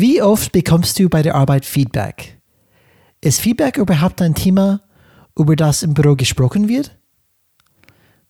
[0.00, 2.40] Wie oft bekommst du bei der Arbeit Feedback?
[3.20, 4.80] Ist Feedback überhaupt ein Thema,
[5.36, 6.96] über das im Büro gesprochen wird?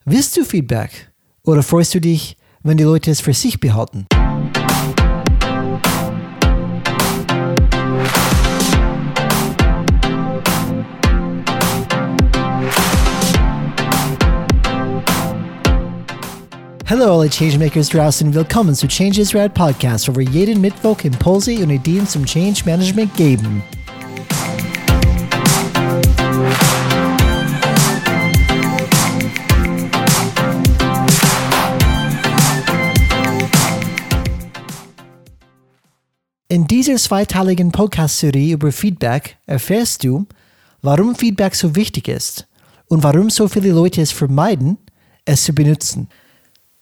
[0.06, 1.12] Willst du Feedback
[1.44, 4.06] oder freust du dich, wenn die Leute es für sich behalten?
[16.90, 21.68] Hallo alle Changemakers draußen, willkommen zu Change is Podcast, wo wir jeden Mittwoch Impulse und
[21.68, 23.62] Ideen zum Change Management geben.
[36.48, 40.24] In dieser zweiteiligen Podcast-Serie über Feedback erfährst du,
[40.80, 42.48] warum Feedback so wichtig ist
[42.86, 44.78] und warum so viele Leute es vermeiden,
[45.26, 46.08] es zu benutzen.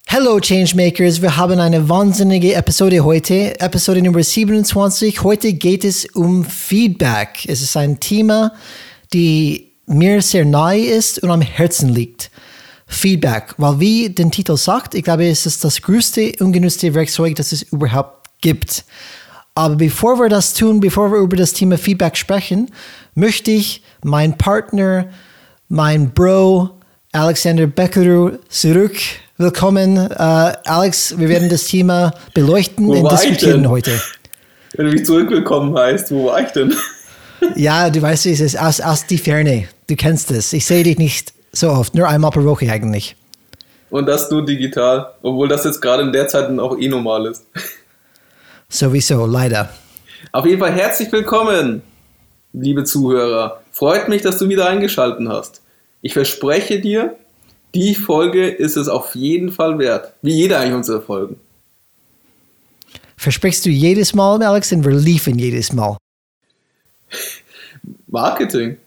[0.08, 5.24] Hallo Changemakers, wir haben eine wahnsinnige Episode heute, Episode Nummer 27.
[5.24, 7.44] Heute geht es um Feedback.
[7.48, 8.52] Es ist ein Thema,
[9.12, 12.30] die mir sehr nahe ist und am Herzen liegt.
[12.86, 17.50] Feedback, weil wie der Titel sagt, ich glaube, es ist das größte ungenutzte Werkzeug, das
[17.50, 18.84] es überhaupt gibt.
[19.56, 22.70] Aber bevor wir das tun, bevor wir über das Thema Feedback sprechen,
[23.16, 25.08] möchte ich meinen Partner,
[25.68, 26.70] mein Bro,
[27.10, 28.94] Alexander Beckeru, zurück
[29.38, 29.98] willkommen.
[29.98, 34.00] Uh, Alex, wir werden das Thema beleuchten und diskutieren heute.
[34.74, 36.74] Wenn du mich zurückgekommen heißt, wo war ich denn?
[37.54, 39.68] ja, du weißt, es ist aus, aus die Ferne.
[39.88, 40.52] Du kennst es.
[40.52, 43.16] Ich sehe dich nicht so oft, nur einmal pro Woche eigentlich.
[43.90, 47.44] Und das nur digital, obwohl das jetzt gerade in der Zeit auch eh normal ist.
[48.68, 49.68] Sowieso, leider.
[50.32, 51.82] Auf jeden Fall herzlich willkommen,
[52.52, 53.60] liebe Zuhörer.
[53.70, 55.62] Freut mich, dass du wieder eingeschaltet hast.
[56.02, 57.16] Ich verspreche dir,
[57.76, 60.14] die Folge ist es auf jeden Fall wert.
[60.22, 61.38] Wie jede eigentlich unserer Folgen.
[63.18, 65.98] Versprichst du jedes Mal, Alex, und wir liefern jedes Mal?
[68.06, 68.78] Marketing.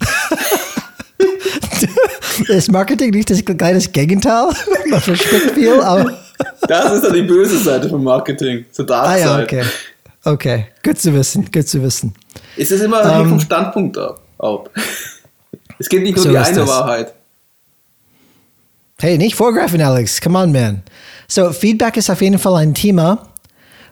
[2.46, 4.52] ist Marketing nicht das kleine Gegenteil?
[4.88, 6.16] Man verspricht viel, aber.
[6.68, 8.66] das ist dann die böse Seite vom Marketing.
[8.70, 9.64] Zur Dark ah, ja, okay.
[10.22, 12.14] Okay, gut zu wissen, gut zu wissen.
[12.56, 14.70] Es ist immer um, ähm, vom Standpunkt ab.
[15.80, 16.68] Es geht nicht nur so die eine das.
[16.68, 17.17] Wahrheit.
[19.00, 20.20] Hey, nicht vorgreifen, Alex.
[20.20, 20.82] Come on, man.
[21.28, 23.28] So, Feedback ist auf jeden Fall ein Thema,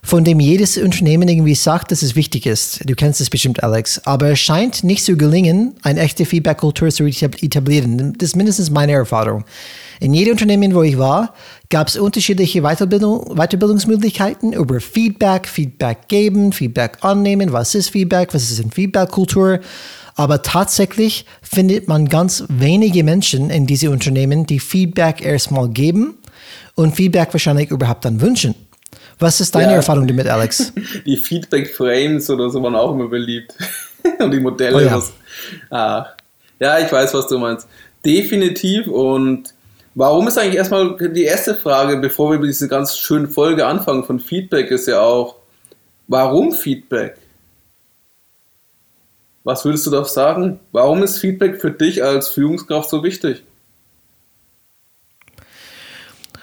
[0.03, 2.81] von dem jedes Unternehmen irgendwie sagt, dass es wichtig ist.
[2.91, 4.05] Du kennst es bestimmt, Alex.
[4.05, 8.15] Aber es scheint nicht zu gelingen, eine echte Feedback-Kultur zu etablieren.
[8.19, 9.45] Das ist mindestens meine Erfahrung.
[10.01, 11.35] In jedem Unternehmen, wo ich war,
[11.71, 18.51] gab es unterschiedliche Weiterbildung, Weiterbildungsmöglichkeiten über Feedback, Feedback geben, Feedback annehmen, was ist Feedback, was
[18.51, 19.61] ist eine Feedback-Kultur.
[20.17, 26.19] Aber tatsächlich findet man ganz wenige Menschen in diese Unternehmen, die Feedback erstmal geben
[26.75, 28.55] und Feedback wahrscheinlich überhaupt dann wünschen.
[29.19, 30.73] Was ist deine ja, Erfahrung damit, Alex?
[31.07, 33.55] Die Feedback-Frames oder so waren auch immer beliebt.
[34.19, 34.77] und die Modelle.
[34.77, 34.97] Oh ja.
[34.97, 35.13] Was,
[35.71, 36.07] ah,
[36.61, 37.67] ja, ich weiß, was du meinst.
[38.05, 38.87] Definitiv.
[38.87, 39.55] Und
[39.95, 44.05] warum ist eigentlich erstmal die erste Frage, bevor wir mit dieser ganz schönen Folge anfangen
[44.05, 45.37] von Feedback, ist ja auch,
[46.09, 47.17] warum Feedback?
[49.47, 50.59] Was würdest du da sagen?
[50.73, 53.45] Warum ist Feedback für dich als Führungskraft so wichtig?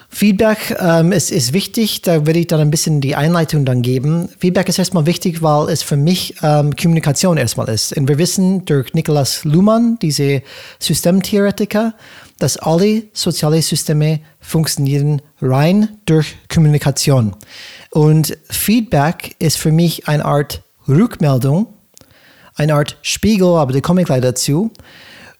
[0.08, 4.30] Feedback ähm, ist, ist wichtig, da würde ich dann ein bisschen die Einleitung dann geben.
[4.40, 7.92] Feedback ist erstmal wichtig, weil es für mich ähm, Kommunikation erstmal ist.
[7.97, 10.42] Und wir wissen durch Nikolaus Luhmann, diese
[10.80, 11.96] Systemtheoretiker,
[12.40, 17.36] dass alle soziale Systeme funktionieren rein durch Kommunikation.
[17.90, 21.73] Und Feedback ist für mich eine Art Rückmeldung
[22.56, 24.72] eine Art Spiegel, aber da komme ich gleich dazu.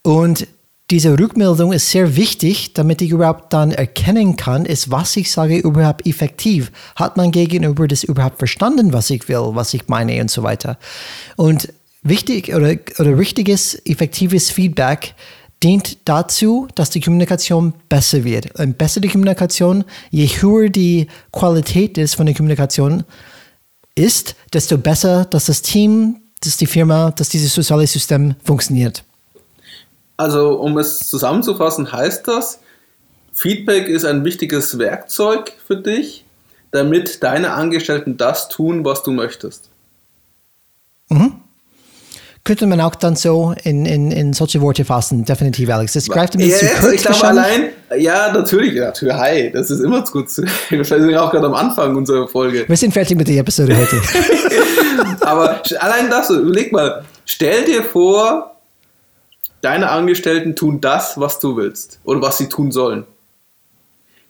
[0.01, 0.47] Und
[0.91, 5.57] diese Rückmeldung ist sehr wichtig, damit ich überhaupt dann erkennen kann, ist, was ich sage,
[5.57, 6.72] überhaupt effektiv.
[6.96, 10.78] Hat mein Gegenüber das überhaupt verstanden, was ich will, was ich meine und so weiter.
[11.38, 11.73] Und
[12.03, 15.16] wichtig oder, oder richtiges, effektives Feedback
[15.63, 18.59] dient dazu, dass die Kommunikation besser wird.
[18.59, 23.03] Und bessere Kommunikation, je höher die Qualität ist von der Kommunikation
[23.96, 29.03] ist, desto besser, dass das Team dass die Firma, dass dieses soziale System funktioniert?
[30.17, 32.59] Also, um es zusammenzufassen, heißt das,
[33.34, 36.23] Feedback ist ein wichtiges Werkzeug für dich,
[36.72, 39.69] damit deine Angestellten das tun, was du möchtest.
[41.09, 41.34] Mhm.
[42.45, 45.93] Könnte man auch dann so in, in, in solche Worte fassen, definitiv, Alex.
[45.93, 46.93] Das greift ein bisschen ja, zu kurz.
[46.93, 50.41] Ich glaube allein, ja, natürlich, natürlich, hi, das ist immer zu kurz.
[50.69, 52.66] Wir sind auch gerade am Anfang unserer Folge.
[52.67, 53.95] Wir sind fertig mit der Episode heute.
[55.22, 58.57] Aber allein das, überleg mal, stell dir vor,
[59.61, 63.05] deine Angestellten tun das, was du willst oder was sie tun sollen.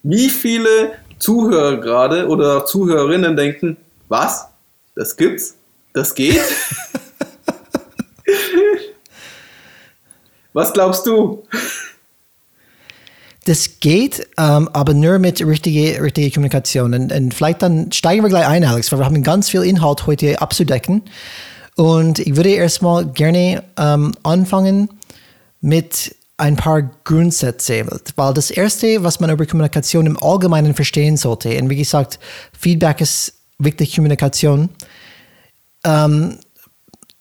[0.03, 3.77] Wie viele Zuhörer gerade oder Zuhörerinnen denken,
[4.09, 4.47] was?
[4.95, 5.55] Das gibt's.
[5.93, 6.41] Das geht.
[10.53, 11.43] Was glaubst du?
[13.45, 16.93] Das geht, ähm, aber nur mit richtiger richtige Kommunikation.
[16.93, 20.07] Und, und, vielleicht dann steigen wir gleich ein, Alex, weil wir haben ganz viel Inhalt
[20.07, 21.01] heute abzudecken.
[21.75, 24.89] Und ich würde erstmal gerne ähm, anfangen
[25.59, 27.85] mit ein paar Grundsätze,
[28.15, 32.19] weil das Erste, was man über Kommunikation im Allgemeinen verstehen sollte, und wie gesagt,
[32.57, 34.69] Feedback ist wirklich Kommunikation,
[35.83, 36.39] ähm,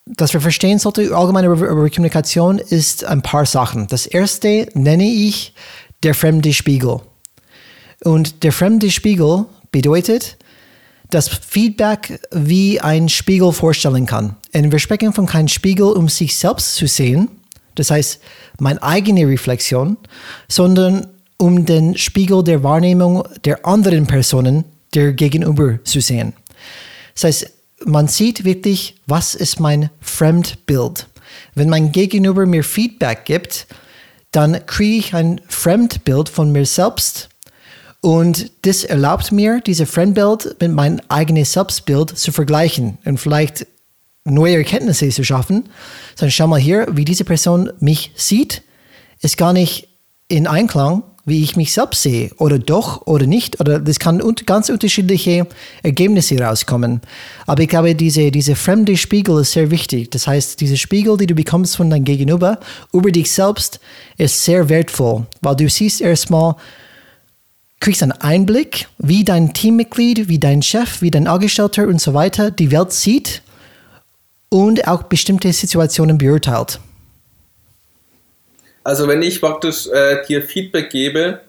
[0.07, 3.87] dass wir verstehen sollten allgemein über, über Kommunikation ist ein paar Sachen.
[3.87, 5.55] Das Erste nenne ich
[6.03, 7.01] der fremde Spiegel.
[8.05, 10.37] Und der fremde Spiegel bedeutet,
[11.11, 14.37] dass Feedback wie ein Spiegel vorstellen kann.
[14.55, 17.29] Und wir sprechen von keinem Spiegel, um sich selbst zu sehen,
[17.75, 18.21] das heißt
[18.59, 19.97] meine eigene Reflexion,
[20.49, 21.07] sondern
[21.39, 24.65] um den Spiegel der Wahrnehmung der anderen Personen,
[24.95, 26.35] der Gegenüber zu sehen.
[27.15, 27.51] Das heißt,
[27.85, 31.07] man sieht wirklich, was ist mein Fremdbild.
[31.55, 33.67] Wenn mein Gegenüber mir Feedback gibt,
[34.33, 37.29] dann kriege ich ein Fremdbild von mir selbst
[38.03, 43.65] und das erlaubt mir, dieses Fremdbild mit meinem eigenen Selbstbild zu vergleichen und vielleicht
[44.25, 45.69] neue Erkenntnisse zu schaffen.
[46.17, 48.63] Sondern schau mal hier, wie diese Person mich sieht,
[49.21, 49.89] ist gar nicht
[50.27, 54.69] in Einklang wie ich mich selbst sehe oder doch oder nicht oder das kann ganz
[54.69, 55.47] unterschiedliche
[55.83, 57.01] Ergebnisse rauskommen.
[57.47, 60.11] Aber ich glaube, diese, diese fremde Spiegel ist sehr wichtig.
[60.11, 62.59] Das heißt, diese Spiegel, die du bekommst von deinem Gegenüber
[62.93, 63.79] über dich selbst,
[64.19, 66.57] ist sehr wertvoll, weil du siehst erstmal,
[67.79, 72.51] kriegst einen Einblick, wie dein Teammitglied, wie dein Chef, wie dein Angestellter und so weiter
[72.51, 73.43] die Welt sieht
[74.49, 76.81] und auch bestimmte Situationen beurteilt.
[78.85, 81.41] Also wenn ich praktisch äh, dir Feedback gebe,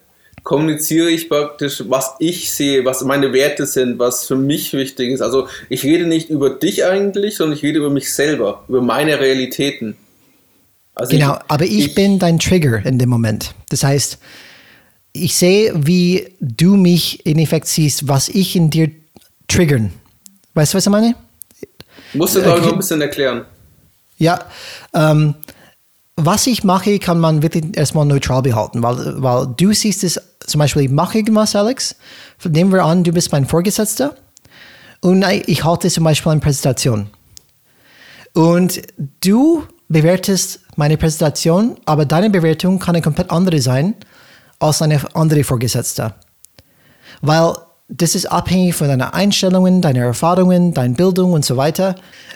[0.43, 5.21] kommuniziere ich praktisch, was ich sehe, was meine Werte sind, was für mich wichtig ist.
[5.21, 9.19] Also ich rede nicht über dich eigentlich, sondern ich rede über mich selber, über meine
[9.19, 9.95] Realitäten.
[10.95, 13.55] Also genau, ich, aber ich, ich bin dein Trigger in dem Moment.
[13.69, 14.19] Das heißt,
[15.13, 18.91] ich sehe, wie du mich in Effekt siehst, was ich in dir
[19.47, 19.91] triggern.
[20.53, 21.15] Weißt du, was ich meine?
[22.13, 23.45] Musst du, glaube ich, noch ein bisschen erklären.
[24.17, 24.45] Ja,
[24.93, 25.35] ähm,
[26.15, 30.59] was ich mache, kann man wirklich erstmal neutral behalten, weil, weil du siehst es, zum
[30.59, 31.95] Beispiel, ich mache irgendwas, Alex.
[32.47, 34.15] Nehmen wir an, du bist mein Vorgesetzter
[35.01, 37.07] und ich halte zum Beispiel eine Präsentation.
[38.33, 38.81] Und
[39.21, 43.95] du bewertest meine Präsentation, aber deine Bewertung kann eine komplett andere sein
[44.59, 46.13] als eine andere Vorgesetzte.
[47.21, 47.53] Weil
[47.89, 51.95] das ist abhängig von deinen Einstellungen, deinen Erfahrungen, deiner Bildung und so weiter.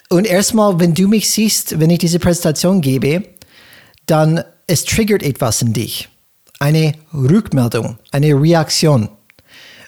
[0.10, 3.24] Und erstmal, wenn du mich siehst, wenn ich diese Präsentation gebe,
[4.08, 6.10] dann es triggert etwas in dich.
[6.60, 9.10] Eine Rückmeldung, eine Reaktion.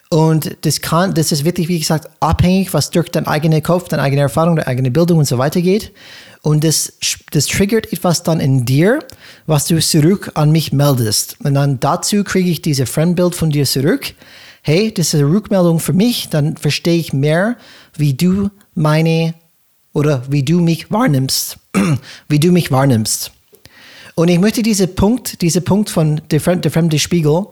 [0.08, 4.02] Und das kann, das ist wirklich, wie gesagt, abhängig, was durch dein eigener Kopf, deine
[4.02, 5.92] eigene Erfahrung, deine eigene Bildung und so weiter geht.
[6.42, 6.94] Und das,
[7.30, 9.00] das triggert etwas dann in dir,
[9.46, 11.36] was du zurück an mich meldest.
[11.44, 14.14] Und dann dazu kriege ich diese Fremdbild von dir zurück.
[14.62, 17.56] Hey, das ist eine Rückmeldung für mich, dann verstehe ich mehr,
[17.96, 19.34] wie du meine
[19.92, 21.58] oder wie du mich wahrnimmst.
[22.28, 23.32] wie du mich wahrnimmst.
[24.14, 27.46] Und ich möchte diesen Punkt, diesen Punkt von der, Fremde, der fremde Spiegel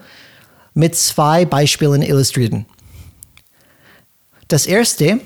[0.74, 2.66] mit zwei Beispielen illustrieren.
[4.48, 5.20] Das erste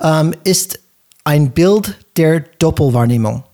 [0.00, 0.78] ähm, ist
[1.24, 3.44] ein Bild der Doppelwahrnehmung.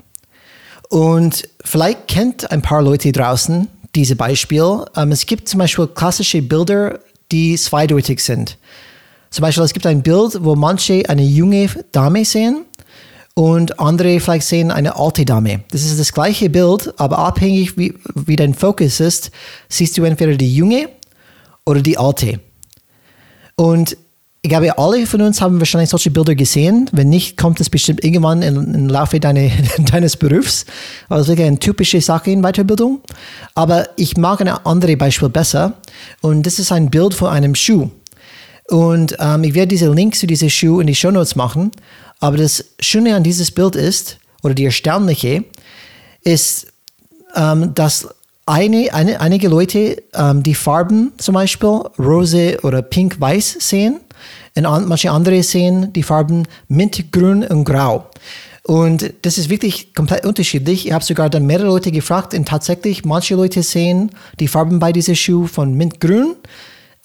[0.88, 4.84] Und vielleicht kennt ein paar Leute draußen diese Beispiel.
[4.94, 7.00] Ähm, es gibt zum Beispiel klassische Bilder,
[7.32, 8.58] die zweideutig sind.
[9.30, 12.64] Zum Beispiel, es gibt ein Bild, wo manche eine junge Dame sehen
[13.38, 15.60] und andere vielleicht sehen eine alte Dame.
[15.70, 19.30] Das ist das gleiche Bild, aber abhängig wie, wie dein Fokus ist,
[19.68, 20.88] siehst du entweder die junge
[21.66, 22.40] oder die alte.
[23.54, 23.98] Und
[24.40, 26.88] ich glaube, alle von uns haben wahrscheinlich solche Bilder gesehen.
[26.92, 29.50] Wenn nicht, kommt es bestimmt irgendwann im Laufe deine,
[29.90, 30.64] deines Berufs.
[31.10, 33.00] Also wirklich eine typische Sache in Weiterbildung.
[33.54, 35.74] Aber ich mag ein anderes Beispiel besser.
[36.22, 37.90] Und das ist ein Bild von einem Schuh.
[38.68, 41.70] Und ähm, ich werde diese Links zu diesem Schuh in die Show Notes machen.
[42.20, 45.44] Aber das Schöne an dieses Bild ist, oder die Erstaunliche,
[46.23, 46.68] ist,
[47.35, 48.08] ähm, dass
[48.46, 54.00] eine, eine, einige Leute ähm, die Farben zum Beispiel rose oder pink-weiß sehen
[54.54, 58.08] und manche andere sehen die Farben mintgrün und grau.
[58.62, 60.87] Und das ist wirklich komplett unterschiedlich.
[60.87, 64.92] Ich habe sogar dann mehrere Leute gefragt und tatsächlich manche Leute sehen die Farben bei
[64.92, 66.35] diesem Schuh von mintgrün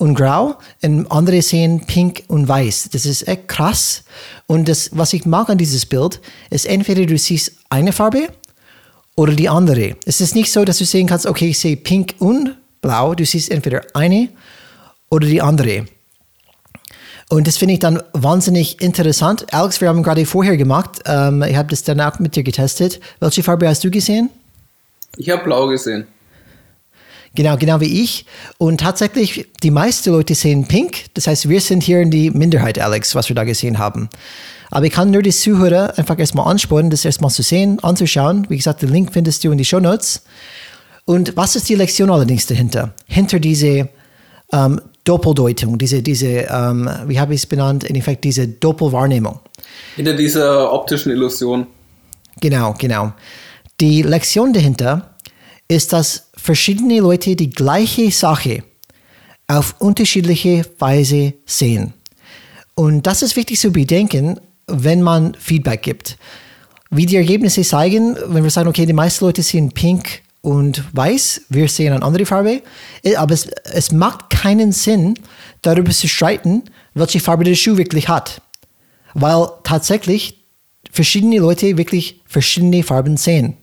[0.02, 2.90] und grau und andere sehen pink und weiß.
[2.92, 4.04] Das ist echt krass.
[4.48, 8.28] Und das, was ich mag an dieses Bild, ist entweder du siehst eine Farbe
[9.16, 9.96] oder die andere.
[10.06, 13.14] Es ist nicht so, dass du sehen kannst, okay, ich sehe pink und blau.
[13.14, 14.30] Du siehst entweder eine
[15.12, 15.86] oder die andere.
[17.30, 19.54] Und das finde ich dann wahnsinnig interessant.
[19.54, 23.00] Alex, wir haben gerade vorher gemacht, ähm, ich habe das dann auch mit dir getestet.
[23.20, 24.32] Welche Farbe hast du gesehen?
[25.18, 26.08] Ich habe blau gesehen.
[27.34, 28.26] Genau, genau wie ich.
[28.58, 31.06] Und tatsächlich, die meisten Leute sehen pink.
[31.14, 34.10] Das heißt, wir sind hier in die Minderheit, Alex, was wir da gesehen haben.
[34.70, 38.50] Aber ich kann nur die Zuhörer einfach erstmal anspornen, das erstmal zu sehen, anzuschauen.
[38.50, 40.24] Wie gesagt, den Link findest du in die Show Notes.
[41.06, 42.94] Und was ist die Lektion allerdings dahinter?
[43.08, 43.90] Hinter diese
[44.54, 49.40] ähm, Doppeldeutung, diese, diese ähm, wie habe ich es benannt, in Effekt diese Doppelwahrnehmung.
[49.96, 51.68] Hinter dieser optischen Illusion.
[52.40, 53.14] Genau, genau.
[53.80, 55.16] Die Lektion dahinter
[55.68, 58.64] ist, dass verschiedene Leute die gleiche Sache
[59.48, 61.94] auf unterschiedliche Weise sehen.
[62.74, 66.18] Und das ist wichtig zu bedenken, wenn man Feedback gibt.
[66.90, 71.42] Wie die Ergebnisse zeigen, wenn wir sagen, okay, die meisten Leute sehen pink und weiß,
[71.50, 72.64] wir sehen eine andere Farbe,
[73.04, 75.14] äh, aber es, es macht keinen Sinn,
[75.62, 76.64] darüber zu streiten,
[76.96, 78.42] welche Farbe der Schuh wirklich hat.
[79.14, 80.44] Weil tatsächlich
[80.92, 83.58] verschiedene Leute wirklich verschiedene Farben sehen.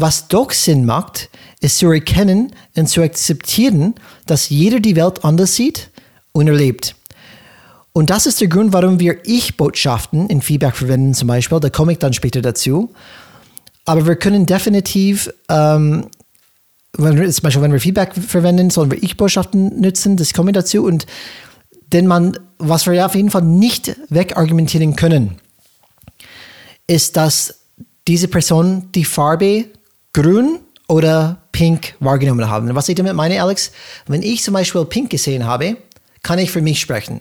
[0.00, 1.28] Was doch Sinn macht,
[1.60, 5.90] ist zu erkennen und zu akzeptieren, dass jeder die Welt anders sieht
[6.32, 6.96] und erlebt.
[7.92, 11.60] Und das ist der Grund, warum wir Ich-Botschaften in Feedback verwenden, zum Beispiel.
[11.60, 12.94] Da komme ich dann später dazu.
[13.84, 16.06] Aber wir können definitiv, ähm,
[16.96, 20.16] wenn wir, zum Beispiel, wenn wir Feedback verwenden, sollen wir Ich-Botschaften nutzen.
[20.16, 20.82] Das komme ich dazu.
[20.82, 21.04] Und
[21.92, 25.36] denn man, was wir ja auf jeden Fall nicht wegargumentieren können,
[26.86, 27.56] ist, dass
[28.08, 29.66] diese Person die Farbe
[30.12, 32.74] grün oder pink wahrgenommen haben.
[32.74, 33.70] Was ich damit meine, Alex,
[34.06, 35.76] wenn ich zum Beispiel pink gesehen habe,
[36.22, 37.20] kann ich für mich sprechen.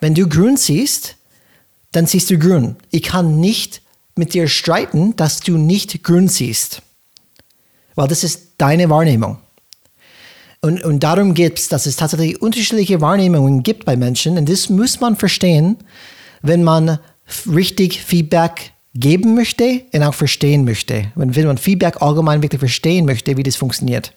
[0.00, 1.16] Wenn du grün siehst,
[1.92, 2.76] dann siehst du grün.
[2.90, 3.82] Ich kann nicht
[4.16, 6.82] mit dir streiten, dass du nicht grün siehst.
[7.94, 9.38] Weil das ist deine Wahrnehmung.
[10.60, 14.38] Und, und darum geht es, dass es tatsächlich unterschiedliche Wahrnehmungen gibt bei Menschen.
[14.38, 15.76] Und das muss man verstehen,
[16.42, 16.98] wenn man
[17.46, 21.06] richtig Feedback geben möchte und auch verstehen möchte.
[21.16, 24.12] Wenn, wenn man Feedback allgemein wirklich verstehen möchte, wie das funktioniert.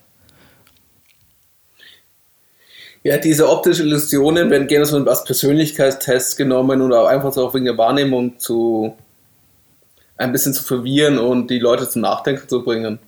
[3.03, 7.77] Ja, diese optischen Illusionen werden gerne so als Persönlichkeitstest genommen oder einfach so wegen der
[7.77, 8.95] Wahrnehmung zu
[10.17, 12.99] ein bisschen zu verwirren und die Leute zum Nachdenken zu bringen.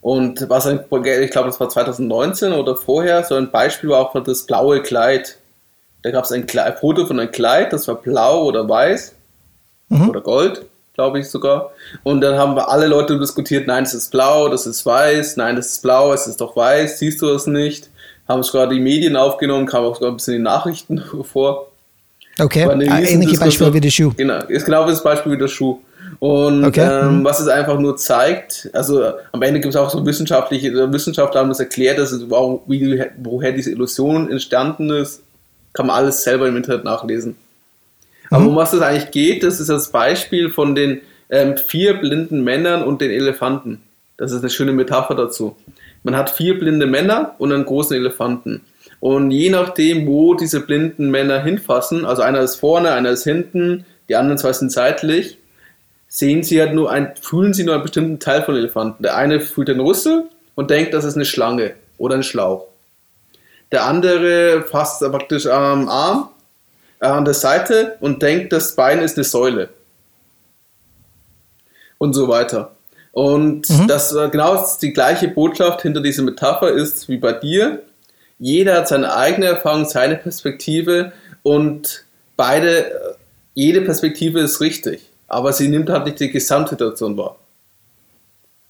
[0.00, 4.22] Und was ein, ich glaube, das war 2019 oder vorher, so ein Beispiel war auch
[4.22, 5.38] das blaue Kleid.
[6.02, 9.14] Da gab es ein, ein, Foto von einem Kleid, das war blau oder weiß
[9.88, 10.10] mhm.
[10.10, 10.66] oder gold
[10.98, 11.70] glaube ich sogar.
[12.02, 15.54] Und dann haben wir alle Leute diskutiert, nein, es ist blau, das ist weiß, nein,
[15.54, 17.88] das ist blau, es ist doch weiß, siehst du es nicht?
[18.26, 21.68] Haben sogar die Medien aufgenommen, kam auch sogar ein bisschen in den Nachrichten vor.
[22.40, 24.12] Okay, ähnliche Beispiel wie der Schuh.
[24.16, 25.78] Genau, ist genau das Beispiel wie der Schuh.
[26.18, 26.88] Und okay.
[26.90, 27.24] ähm, mhm.
[27.24, 31.48] was es einfach nur zeigt, also am Ende gibt es auch so wissenschaftliche, Wissenschaftler haben
[31.48, 35.22] das erklärt, dass es, wie, woher diese Illusion entstanden ist,
[35.74, 37.36] kann man alles selber im Internet nachlesen.
[38.30, 38.48] Aber mhm.
[38.48, 42.82] um was es eigentlich geht, das ist das Beispiel von den ähm, vier blinden Männern
[42.82, 43.82] und den Elefanten.
[44.16, 45.56] Das ist eine schöne Metapher dazu.
[46.02, 48.62] Man hat vier blinde Männer und einen großen Elefanten.
[49.00, 53.84] Und je nachdem, wo diese blinden Männer hinfassen, also einer ist vorne, einer ist hinten,
[54.08, 55.38] die anderen zwei sind seitlich,
[56.08, 59.02] sehen sie halt nur ein, fühlen sie nur einen bestimmten Teil von Elefanten.
[59.02, 62.66] Der eine fühlt den Rüssel und denkt, das ist eine Schlange oder ein Schlauch.
[63.70, 66.30] Der andere fasst praktisch am Arm
[67.00, 69.68] an der Seite und denkt, das Bein ist eine Säule.
[71.98, 72.72] Und so weiter.
[73.12, 73.88] Und mhm.
[73.88, 77.82] das äh, genau die gleiche Botschaft hinter dieser Metapher ist wie bei dir.
[78.38, 81.12] Jeder hat seine eigene Erfahrung, seine Perspektive
[81.42, 82.04] und
[82.36, 82.94] beide, äh,
[83.54, 87.36] jede Perspektive ist richtig, aber sie nimmt halt nicht die Gesamtsituation wahr.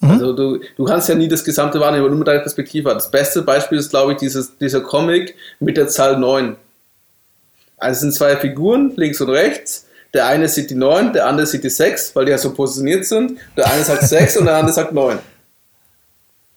[0.00, 0.10] Mhm.
[0.10, 3.04] Also du, du kannst ja nie das Gesamte wahrnehmen, du nur deine Perspektive hast.
[3.04, 6.56] Das beste Beispiel ist, glaube ich, dieses, dieser Comic mit der Zahl 9.
[7.78, 9.86] Also es sind zwei Figuren, links und rechts.
[10.14, 13.06] Der eine sieht die 9, der andere sieht die 6, weil die ja so positioniert
[13.06, 13.38] sind.
[13.56, 15.18] Der eine sagt 6 und der andere sagt 9.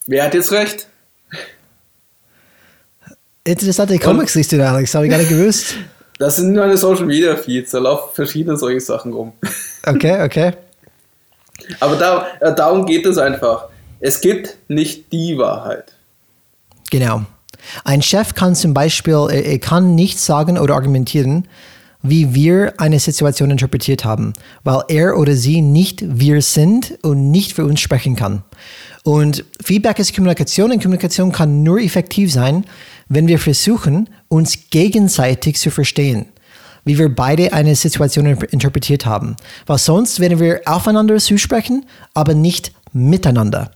[0.07, 0.87] Wer hat jetzt recht?
[3.43, 5.75] Interessante Comics liest du da, Alex, habe ich gar nicht gewusst.
[6.19, 9.33] Das sind meine Social Media Feeds, da laufen verschiedene solche Sachen rum.
[9.85, 10.53] Okay, okay.
[11.79, 13.69] Aber da, äh, darum geht es einfach.
[13.99, 15.93] Es gibt nicht die Wahrheit.
[16.91, 17.23] Genau.
[17.83, 21.47] Ein Chef kann zum Beispiel, er kann nicht sagen oder argumentieren,
[22.03, 27.53] wie wir eine Situation interpretiert haben, weil er oder sie nicht wir sind und nicht
[27.53, 28.43] für uns sprechen kann.
[29.03, 32.65] Und Feedback ist Kommunikation und Kommunikation kann nur effektiv sein,
[33.09, 36.27] wenn wir versuchen, uns gegenseitig zu verstehen,
[36.85, 39.35] wie wir beide eine Situation interpretiert haben.
[39.65, 43.71] Weil sonst werden wir aufeinander zusprechen, aber nicht miteinander.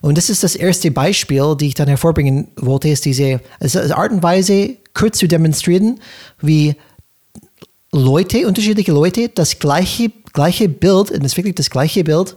[0.00, 4.22] Und das ist das erste Beispiel, die ich dann hervorbringen wollte, ist diese Art und
[4.22, 6.00] Weise, kurz zu demonstrieren,
[6.40, 6.76] wie
[7.92, 12.36] Leute, unterschiedliche Leute, das gleiche, gleiche Bild, und das ist wirklich das gleiche Bild,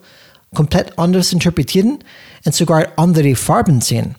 [0.53, 1.99] komplett anders interpretieren
[2.45, 4.15] und sogar andere Farben sehen.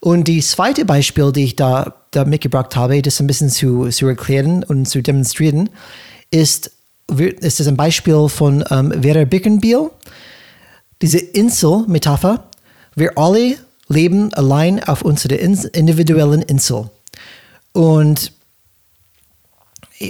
[0.00, 4.08] Und die zweite Beispiel, die ich da, da mitgebracht habe, das ein bisschen zu, zu
[4.08, 5.70] erklären und zu demonstrieren,
[6.30, 6.72] ist,
[7.16, 9.90] ist das ein Beispiel von ähm, Vera Birkenbiel.
[11.00, 12.48] Diese Insel-Metapher.
[12.94, 13.56] Wir alle
[13.88, 16.90] leben allein auf unserer individuellen Insel.
[17.72, 18.32] Und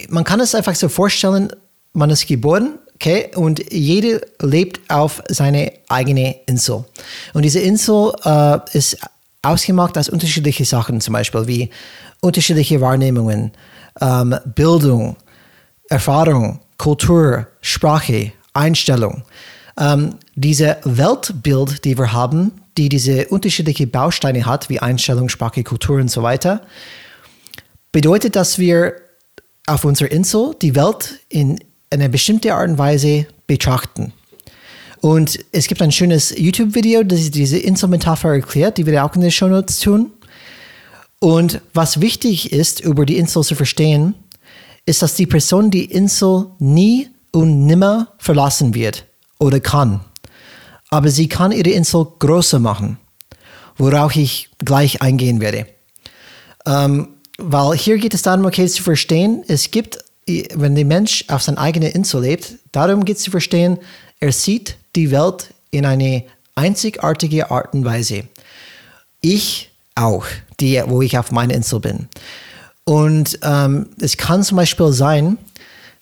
[0.09, 1.53] man kann es einfach so vorstellen,
[1.93, 6.85] man ist geboren, okay, und jeder lebt auf seine eigene Insel.
[7.35, 8.99] Und diese Insel äh, ist
[9.43, 11.71] ausgemacht aus unterschiedlichen Sachen, zum Beispiel wie
[12.21, 13.53] unterschiedliche Wahrnehmungen,
[14.01, 15.17] ähm, Bildung,
[15.89, 19.25] Erfahrung, Kultur, Sprache, Einstellung.
[19.79, 26.01] Ähm, diese Weltbild, die wir haben, die diese unterschiedlichen Bausteine hat, wie Einstellung, Sprache, Kultur
[26.01, 26.63] und so weiter,
[27.93, 28.97] bedeutet, dass wir
[29.67, 31.59] auf unserer Insel die Welt in
[31.91, 34.13] einer bestimmten Art und Weise betrachten.
[35.01, 39.31] Und es gibt ein schönes YouTube-Video, das diese Inselmetapher erklärt, die wir auch in den
[39.31, 40.13] Show Notes tun.
[41.19, 44.15] Und was wichtig ist, über die Insel zu verstehen,
[44.87, 49.05] ist, dass die Person die Insel nie und nimmer verlassen wird
[49.39, 50.01] oder kann.
[50.93, 52.99] Aber sie kann ihre Insel größer machen,
[53.79, 55.67] worauf ich gleich eingehen werde.
[56.67, 57.09] Ähm,
[57.39, 61.63] weil hier geht es darum, okay, zu verstehen, es gibt, wenn der Mensch auf seiner
[61.63, 63.79] eigenen Insel lebt, darum geht es zu verstehen,
[64.21, 66.25] er sieht die Welt in eine
[66.57, 68.25] einzigartige Art und Weise.
[69.23, 70.27] Ich auch,
[70.61, 72.09] die, wo ich auf meiner Insel bin.
[72.85, 75.39] Und ähm, es kann zum Beispiel sein,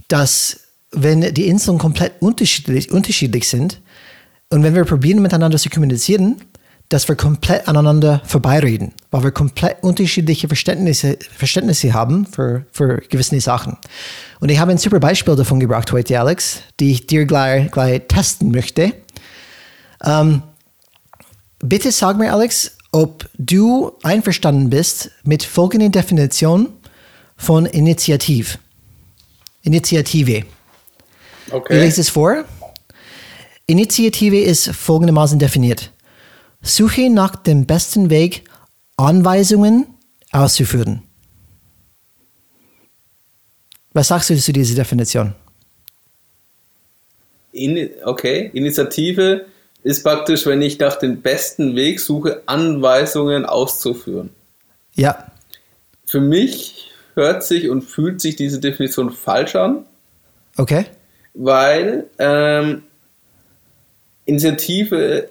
[0.08, 0.58] dass
[0.90, 3.80] wenn die Inseln komplett unterschiedlich, unterschiedlich sind
[4.50, 6.42] und wenn wir probieren miteinander zu kommunizieren,
[6.88, 13.40] dass wir komplett aneinander vorbeireden, weil wir komplett unterschiedliche Verständnisse, Verständnisse haben für, für gewisse
[13.40, 13.78] Sachen.
[14.40, 18.02] Und ich habe ein super Beispiel davon gebracht heute, Alex, die ich dir gleich, gleich
[18.08, 18.92] testen möchte.
[20.04, 20.42] Ähm,
[21.60, 26.70] bitte sag mir, Alex, ob du einverstanden bist mit folgender Definition
[27.36, 28.58] von Initiativ.
[29.62, 30.44] Initiative.
[31.52, 31.74] Okay.
[31.74, 32.44] Ich lese es vor.
[33.70, 35.92] Initiative ist folgendermaßen definiert.
[36.60, 38.44] Suche nach dem besten Weg,
[38.96, 39.86] Anweisungen
[40.32, 41.02] auszuführen.
[43.92, 45.34] Was sagst du zu dieser Definition?
[47.52, 49.46] In, okay, Initiative
[49.82, 54.30] ist praktisch, wenn ich nach dem besten Weg suche, Anweisungen auszuführen.
[54.94, 55.26] Ja.
[56.06, 59.86] Für mich hört sich und fühlt sich diese Definition falsch an.
[60.56, 60.86] Okay.
[61.34, 62.82] Weil ähm,
[64.30, 65.28] Initiative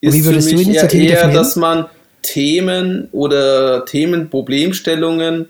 [0.00, 1.34] ist Wie würdest für mich du Initiative eher, definieren?
[1.34, 1.86] dass man
[2.22, 5.48] Themen oder Themenproblemstellungen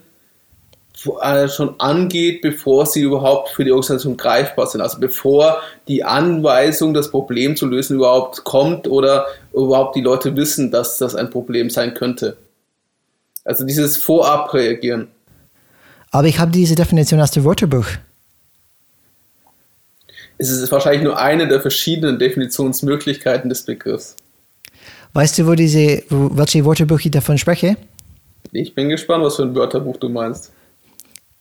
[1.22, 4.80] äh, schon angeht, bevor sie überhaupt für die Organisation greifbar sind.
[4.80, 10.70] Also bevor die Anweisung, das Problem zu lösen, überhaupt kommt oder überhaupt die Leute wissen,
[10.70, 12.36] dass das ein Problem sein könnte.
[13.44, 15.08] Also dieses Vorab-Reagieren.
[16.10, 17.86] Aber ich habe diese Definition aus dem Wörterbuch.
[20.40, 24.16] Es ist wahrscheinlich nur eine der verschiedenen Definitionsmöglichkeiten des Begriffs.
[25.12, 27.76] Weißt du, wo diese, wo, welche Wörterbuch ich davon spreche?
[28.50, 30.50] Ich bin gespannt, was für ein Wörterbuch du meinst.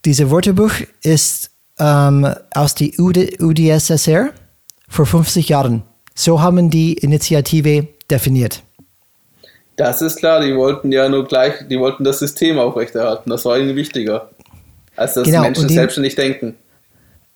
[0.03, 4.31] Dieses Wörterbuch ist ähm, aus der UD, UdSSR
[4.89, 5.83] vor 50 Jahren.
[6.13, 8.63] So haben die Initiative definiert.
[9.77, 13.29] Das ist klar, die wollten ja nur gleich, die wollten das System aufrechterhalten.
[13.29, 14.29] Das war ihnen wichtiger,
[14.97, 16.57] als dass genau, Menschen die, selbstständig denken.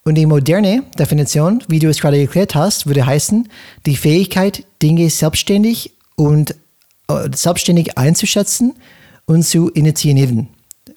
[0.06, 3.48] Und die moderne Definition, wie du es gerade erklärt hast, würde heißen,
[3.86, 6.56] die Fähigkeit, Dinge selbstständig und
[7.08, 8.76] äh, selbstständig einzuschätzen
[9.26, 10.50] und zu initiieren.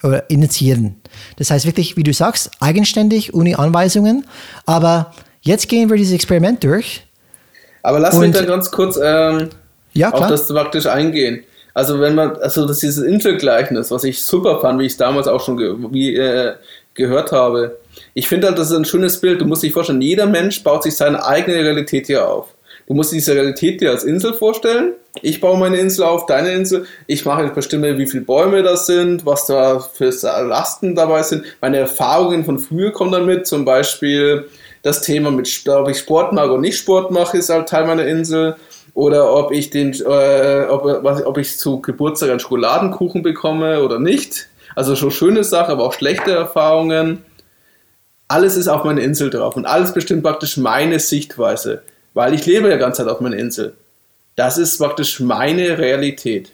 [0.02, 0.96] Oder initiieren.
[1.36, 4.26] Das heißt wirklich, wie du sagst, eigenständig, ohne Anweisungen.
[4.66, 7.06] Aber jetzt gehen wir dieses Experiment durch.
[7.82, 9.50] Aber lass mich da ganz kurz ähm,
[9.94, 11.44] ja, auf das praktisch eingehen.
[11.72, 14.98] Also wenn man, also das ist dieses Intel-Gleichnis, was ich super fand, wie ich es
[14.98, 16.54] damals auch schon ge wie, äh,
[16.94, 17.78] gehört habe.
[18.14, 19.40] Ich finde halt, das ist ein schönes Bild.
[19.40, 22.48] Du musst dich vorstellen, jeder Mensch baut sich seine eigene Realität hier auf.
[22.86, 24.92] Du musst diese Realität dir als Insel vorstellen.
[25.22, 26.86] Ich baue meine Insel auf, deine Insel.
[27.06, 31.44] Ich mache, bestimme, wie viele Bäume das sind, was da für Lasten dabei sind.
[31.60, 33.46] Meine Erfahrungen von früher kommen damit.
[33.46, 34.46] Zum Beispiel
[34.82, 38.06] das Thema mit, ob ich Sport mache oder nicht Sport mache, ist halt Teil meiner
[38.06, 38.54] Insel.
[38.94, 44.48] Oder ob ich den, äh, ob, ob ich zu Geburtstag einen Schokoladenkuchen bekomme oder nicht.
[44.76, 47.24] Also schon schöne Sachen, aber auch schlechte Erfahrungen.
[48.28, 51.82] Alles ist auf meiner Insel drauf und alles bestimmt praktisch meine Sichtweise
[52.16, 53.74] weil ich lebe ja ganze Zeit auf meiner Insel.
[54.36, 56.50] Das ist praktisch meine Realität.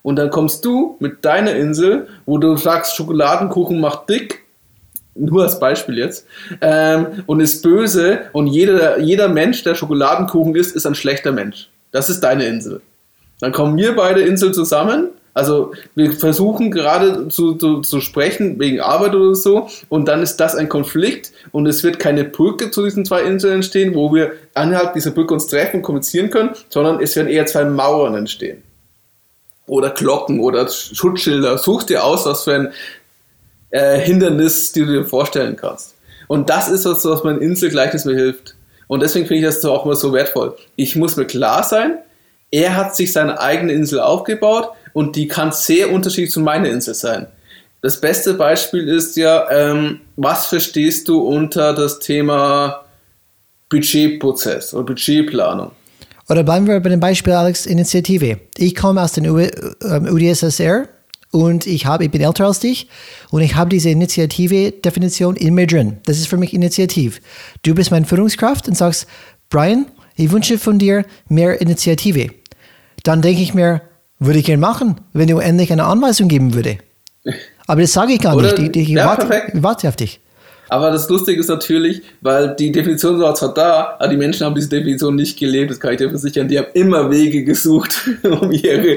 [0.00, 4.40] Und dann kommst du mit deiner Insel, wo du sagst, Schokoladenkuchen macht dick
[5.14, 6.26] nur als Beispiel jetzt,
[6.62, 11.68] ähm, und ist böse und jeder, jeder Mensch, der Schokoladenkuchen isst, ist ein schlechter Mensch.
[11.90, 12.80] Das ist deine Insel.
[13.40, 15.10] Dann kommen wir beide Insel zusammen.
[15.34, 20.36] Also wir versuchen gerade zu, zu, zu sprechen wegen Arbeit oder so und dann ist
[20.36, 24.32] das ein Konflikt und es wird keine Brücke zu diesen zwei Inseln entstehen, wo wir
[24.54, 28.62] innerhalb dieser Brücke uns treffen und kommunizieren können, sondern es werden eher zwei Mauern entstehen.
[29.66, 31.56] Oder Glocken oder Schutzschilder.
[31.56, 32.72] Such dir aus, was für ein
[33.70, 35.94] äh, Hindernis die du dir vorstellen kannst.
[36.28, 38.54] Und das ist was, was mein Inselgleichnis mir hilft.
[38.86, 40.56] Und deswegen finde ich das auch immer so wertvoll.
[40.76, 41.96] Ich muss mir klar sein,
[42.50, 46.94] er hat sich seine eigene Insel aufgebaut und die kann sehr unterschiedlich zu meiner Insel
[46.94, 47.26] sein.
[47.80, 52.84] Das beste Beispiel ist ja, ähm, was verstehst du unter das Thema
[53.68, 55.72] Budgetprozess oder Budgetplanung?
[56.28, 58.38] Oder bleiben wir bei dem Beispiel Alex Initiative.
[58.56, 60.88] Ich komme aus den UdSSR
[61.32, 62.88] und ich, habe, ich bin älter als dich
[63.30, 65.98] und ich habe diese Initiative-Definition in mir drin.
[66.04, 67.20] Das ist für mich Initiativ.
[67.62, 69.06] Du bist meine Führungskraft und sagst,
[69.50, 72.28] Brian, ich wünsche von dir mehr Initiative.
[73.02, 73.82] Dann denke ich mir,
[74.24, 76.78] würde ich gerne machen, wenn du endlich eine Anweisung geben würde.
[77.66, 78.76] Aber das sage ich gar Oder, nicht.
[78.76, 80.20] Ich, ich, ja, warte, ich warte auf dich.
[80.68, 84.54] Aber das Lustige ist natürlich, weil die Definition war zwar da, aber die Menschen haben
[84.54, 86.48] diese Definition nicht gelebt, das kann ich dir versichern.
[86.48, 88.96] Die haben immer Wege gesucht, um ihre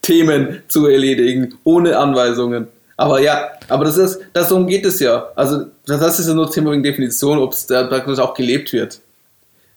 [0.00, 2.68] Themen zu erledigen, ohne Anweisungen.
[2.96, 5.28] Aber ja, aber das ist, darum geht es ja.
[5.36, 9.00] Also, das ist ja nur Thema wegen Definition, ob es da praktisch auch gelebt wird.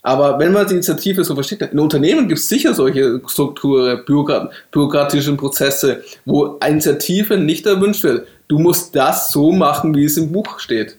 [0.03, 5.37] Aber wenn man die Initiative so versteht, in Unternehmen gibt es sicher solche Strukturen, bürokratischen
[5.37, 8.27] Prozesse, wo Initiative nicht erwünscht wird.
[8.49, 10.97] Du musst das so machen, wie es im Buch steht.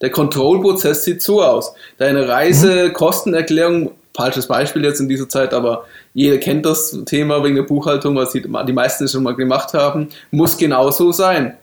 [0.00, 1.72] Der Kontrollprozess sieht so aus.
[1.98, 5.84] Deine Reisekostenerklärung falsches Beispiel jetzt in dieser Zeit, aber
[6.14, 10.08] jeder kennt das Thema wegen der Buchhaltung, was die, die meisten schon mal gemacht haben,
[10.32, 11.56] muss genauso sein.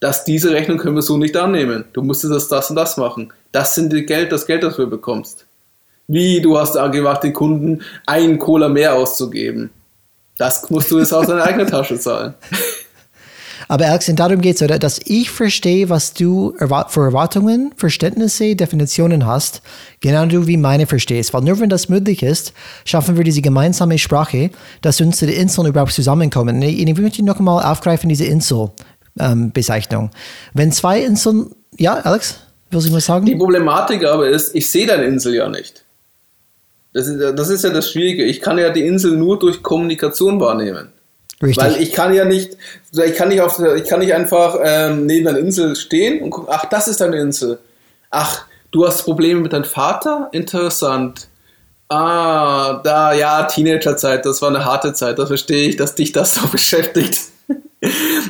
[0.00, 1.86] Dass diese Rechnung können wir so nicht annehmen.
[1.94, 3.32] Du musst das, das und das machen.
[3.50, 5.45] Das sind die Geld, das Geld, das du bekommst.
[6.08, 9.70] Wie du hast angemacht, den Kunden einen Cola mehr auszugeben.
[10.38, 12.34] Das musst du jetzt aus deiner eigenen Tasche zahlen.
[13.68, 19.60] Aber Alex, darum geht es, dass ich verstehe, was du für Erwartungen, Verständnisse, Definitionen hast,
[20.00, 21.34] genau wie meine verstehst.
[21.34, 22.52] Weil nur wenn das möglich ist,
[22.84, 24.50] schaffen wir diese gemeinsame Sprache,
[24.82, 26.62] dass unsere Inseln überhaupt zusammenkommen.
[26.62, 30.04] Ich möchte noch einmal aufgreifen, diese Inselbezeichnung.
[30.04, 30.10] Ähm,
[30.54, 32.36] wenn zwei Inseln, ja, Alex,
[32.70, 33.26] willst du mal sagen?
[33.26, 35.85] Die Problematik aber ist, ich sehe deine Insel ja nicht.
[36.96, 38.24] Das ist, das ist ja das Schwierige.
[38.24, 40.88] Ich kann ja die Insel nur durch Kommunikation wahrnehmen.
[41.42, 41.62] Richtig.
[41.62, 42.56] Weil ich kann ja nicht,
[42.90, 46.48] ich kann nicht, auf, ich kann nicht einfach ähm, neben einer Insel stehen und gucken,
[46.50, 47.58] ach, das ist deine Insel.
[48.10, 50.30] Ach, du hast Probleme mit deinem Vater?
[50.32, 51.28] Interessant.
[51.90, 56.36] Ah, da, ja, Teenagerzeit, das war eine harte Zeit, da verstehe ich, dass dich das
[56.36, 57.20] so beschäftigt.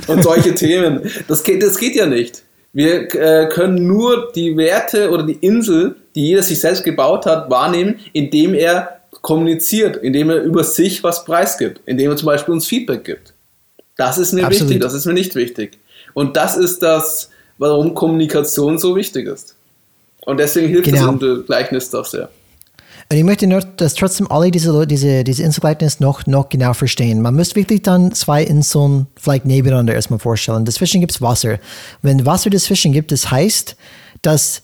[0.09, 1.09] und solche Themen.
[1.29, 2.43] Das geht, das geht ja nicht.
[2.73, 7.49] Wir äh, können nur die Werte oder die Insel, die jeder sich selbst gebaut hat,
[7.51, 12.67] wahrnehmen, indem er kommuniziert, indem er über sich was preisgibt, indem er zum Beispiel uns
[12.67, 13.35] Feedback gibt.
[13.97, 14.71] Das ist mir Absolut.
[14.71, 15.79] wichtig, das ist mir nicht wichtig.
[16.15, 19.55] Und das ist das, warum Kommunikation so wichtig ist.
[20.23, 21.13] Und deswegen hilft genau.
[21.13, 22.29] das Gleichnis doch sehr.
[23.11, 27.23] Und ich möchte nur, dass trotzdem alle diese, diese, diese Inselgleichnis noch, noch genau verstehen.
[27.23, 30.65] Man muss wirklich dann zwei Inseln vielleicht nebeneinander erstmal vorstellen.
[30.65, 31.59] Dazwischen gibt es Wasser.
[32.03, 33.77] Wenn Wasser dazwischen gibt, das heißt,
[34.23, 34.63] dass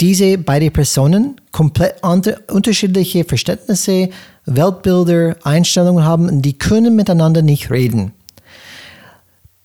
[0.00, 2.02] diese beiden Personen komplett
[2.50, 4.10] unterschiedliche Verständnisse,
[4.46, 8.12] Weltbilder, Einstellungen haben und die können miteinander nicht reden.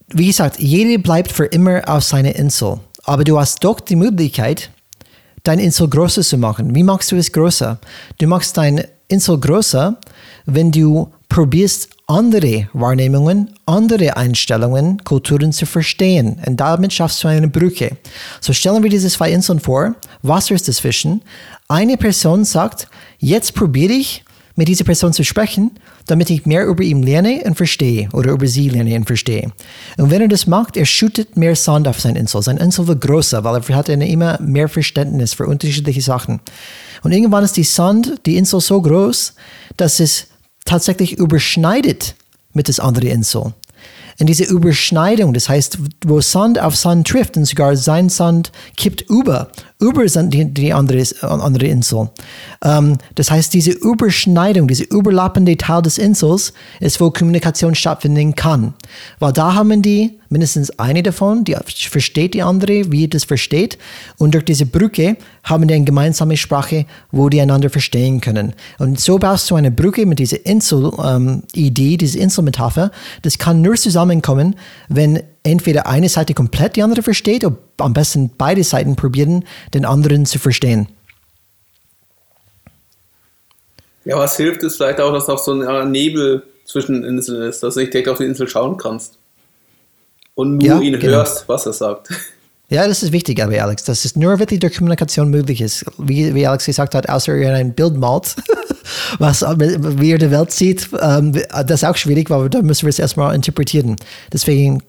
[0.09, 2.79] Wie gesagt, jeder bleibt für immer auf seiner Insel.
[3.03, 4.69] Aber du hast doch die Möglichkeit,
[5.43, 6.73] deine Insel größer zu machen.
[6.75, 7.79] Wie machst du es größer?
[8.17, 9.97] Du machst deine Insel größer,
[10.45, 16.39] wenn du probierst, andere Wahrnehmungen, andere Einstellungen, Kulturen zu verstehen.
[16.45, 17.97] Und damit schaffst du eine Brücke.
[18.39, 19.95] So stellen wir diese zwei Inseln vor.
[20.21, 21.23] Wasser ist dazwischen.
[21.67, 24.23] Eine Person sagt, jetzt probiere ich,
[24.55, 25.71] mit dieser Person zu sprechen,
[26.05, 29.51] damit ich mehr über ihn lerne und verstehe oder über sie lerne und verstehe.
[29.97, 32.43] Und wenn er das macht, er schüttet mehr Sand auf seine Insel.
[32.43, 36.41] Seine Insel wird größer, weil er hat eine immer mehr Verständnis für unterschiedliche Sachen.
[37.01, 39.33] Und irgendwann ist die Sand, die Insel so groß,
[39.77, 40.27] dass es
[40.65, 42.15] tatsächlich überschneidet
[42.53, 43.53] mit das andere Insel.
[44.19, 49.01] Und diese Überschneidung, das heißt, wo Sand auf Sand trifft und sogar sein Sand kippt
[49.09, 49.51] über,
[49.83, 52.09] über die, die andere, andere Insel.
[52.63, 58.73] Ähm, das heißt, diese Überschneidung, diese überlappende Teil des Insels ist, wo Kommunikation stattfinden kann.
[59.19, 63.77] Weil da haben die mindestens eine davon, die versteht die andere, wie das versteht.
[64.17, 68.53] Und durch diese Brücke haben die eine gemeinsame Sprache, wo die einander verstehen können.
[68.79, 72.91] Und so baust du eine Brücke mit dieser Insel-Idee, ähm, diese Inselmetapher.
[73.21, 74.55] Das kann nur zusammenkommen,
[74.87, 79.85] wenn entweder eine Seite komplett die andere versteht oder am besten beide Seiten probieren, den
[79.85, 80.87] anderen zu verstehen.
[84.05, 87.75] Ja, was hilft es vielleicht auch, dass auch so ein Nebel zwischen Inseln ist, dass
[87.75, 89.17] du nicht direkt auf die Insel schauen kannst
[90.35, 91.17] und nur ja, ihn genau.
[91.17, 92.09] hörst, was er sagt.
[92.69, 95.85] Ja, das ist wichtig, aber Alex, dass es nur wirklich durch Kommunikation möglich ist.
[95.99, 98.35] Wie, wie Alex gesagt hat, außer ihr ein Bild malt,
[99.19, 102.89] was, wie ihr die Welt sieht, ähm, das ist auch schwierig, weil da müssen wir
[102.89, 103.97] es erstmal interpretieren.
[104.31, 104.81] Deswegen,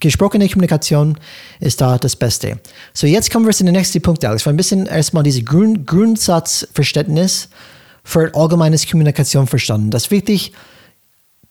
[0.00, 1.18] gesprochene Kommunikation
[1.60, 2.58] ist da das Beste.
[2.92, 4.42] So, jetzt kommen wir zu dem nächsten Punkt, Alex.
[4.42, 7.48] Für ein bisschen erstmal diese Grund, Grundsatzverständnis
[8.02, 9.90] für allgemeines Kommunikation verstanden.
[9.90, 10.52] Das ist wichtig,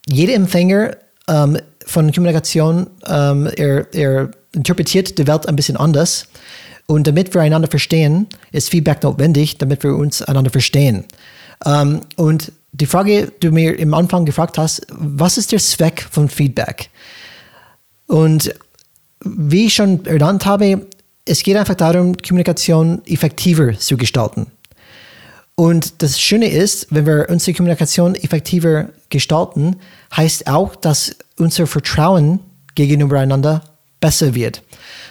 [0.08, 6.26] jeder Empfänger ähm, von Kommunikation, ähm, er, er interpretiert die Welt ein bisschen anders.
[6.88, 11.06] Und damit wir einander verstehen, ist Feedback notwendig, damit wir uns einander verstehen.
[11.66, 16.08] Ähm, und die Frage, die du mir im Anfang gefragt hast, was ist der Zweck
[16.10, 16.90] von Feedback?
[18.10, 18.56] Und
[19.24, 20.88] wie ich schon ernannt habe,
[21.26, 24.48] es geht einfach darum, Kommunikation effektiver zu gestalten.
[25.54, 29.76] Und das Schöne ist, wenn wir unsere Kommunikation effektiver gestalten,
[30.16, 32.40] heißt auch, dass unser Vertrauen
[32.74, 33.62] gegenüber einander
[34.02, 34.64] besser wird.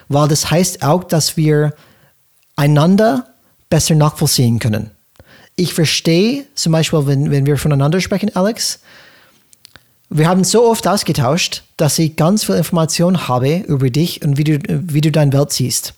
[0.09, 1.75] Weil das heißt auch, dass wir
[2.57, 3.29] einander
[3.71, 4.91] besser nachvollziehen können.
[5.55, 8.81] Ich verstehe zum Beispiel, wenn, wenn wir voneinander sprechen, Alex,
[10.11, 14.45] wir haben so oft ausgetauscht, dass ich ganz viel Information habe über dich und wie
[14.45, 15.95] du, wie du deine Welt siehst.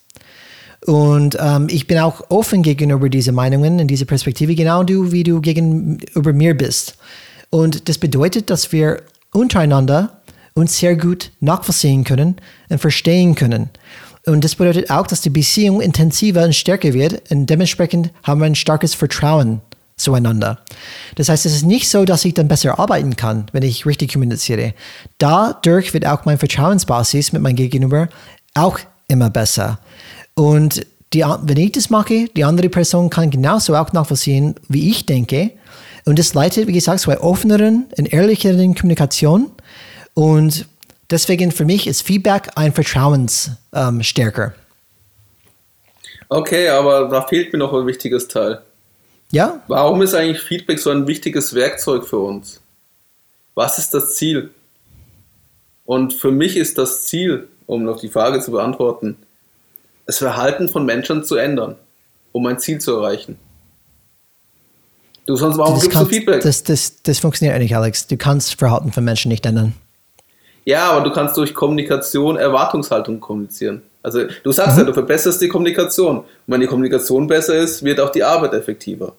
[0.87, 5.23] Und ähm, ich bin auch offen gegenüber diesen Meinungen und dieser Perspektive, genau du, wie
[5.23, 6.97] du gegenüber mir bist.
[7.51, 10.21] Und das bedeutet, dass wir untereinander
[10.55, 12.37] uns sehr gut nachvollziehen können
[12.69, 13.71] und verstehen können.
[14.27, 18.47] Und das bedeutet auch, dass die Beziehung intensiver und stärker wird und dementsprechend haben wir
[18.47, 19.61] ein starkes Vertrauen
[20.01, 20.59] zueinander.
[21.17, 24.13] Das heißt, es ist nicht so, dass ich dann besser arbeiten kann, wenn ich richtig
[24.13, 24.75] kommuniziere.
[25.19, 28.09] Dadurch wird auch mein Vertrauensbasis mit meinem Gegenüber
[28.55, 29.79] auch immer besser.
[30.35, 35.07] Und die, wenn ich das mache, die andere Person kann genauso auch nachvollziehen, wie ich
[35.07, 35.51] denke.
[36.05, 39.51] Und das leitet, wie gesagt, zu einer offeneren und ehrlicheren Kommunikation.
[40.15, 40.67] Und
[41.11, 44.45] deswegen für mich ist Feedback ein Vertrauensstärker.
[44.45, 44.53] Ähm,
[46.29, 48.63] okay, aber da fehlt mir noch ein wichtiges Teil.
[49.31, 49.63] Ja?
[49.69, 52.61] Warum ist eigentlich Feedback so ein wichtiges Werkzeug für uns?
[53.55, 54.51] Was ist das Ziel?
[55.85, 59.17] Und für mich ist das Ziel, um noch die Frage zu beantworten,
[60.07, 61.77] das Verhalten von Menschen zu ändern,
[62.33, 63.39] um ein Ziel zu erreichen.
[65.27, 66.43] Du sonst warum das gibst kannst, du Feedback?
[66.43, 68.07] Das, das, das funktioniert nicht, Alex.
[68.09, 69.75] Du kannst Verhalten von Menschen nicht ändern.
[70.65, 73.83] Ja, aber du kannst durch Kommunikation Erwartungshaltung kommunizieren.
[74.03, 74.81] Also du sagst mhm.
[74.81, 76.19] ja, du verbesserst die Kommunikation.
[76.19, 79.13] Und wenn die Kommunikation besser ist, wird auch die Arbeit effektiver.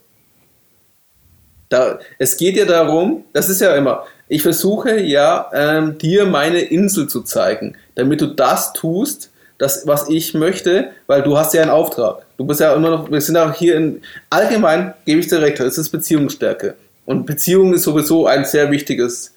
[1.71, 6.59] Da, es geht ja darum, das ist ja immer, ich versuche ja, ähm, dir meine
[6.59, 11.61] Insel zu zeigen, damit du das tust, das, was ich möchte, weil du hast ja
[11.61, 12.25] einen Auftrag.
[12.35, 15.61] Du bist ja immer noch, wir sind auch hier in, allgemein gebe ich dir recht,
[15.61, 16.75] das ist Beziehungsstärke.
[17.05, 19.33] Und Beziehung ist sowieso ein sehr wichtiges,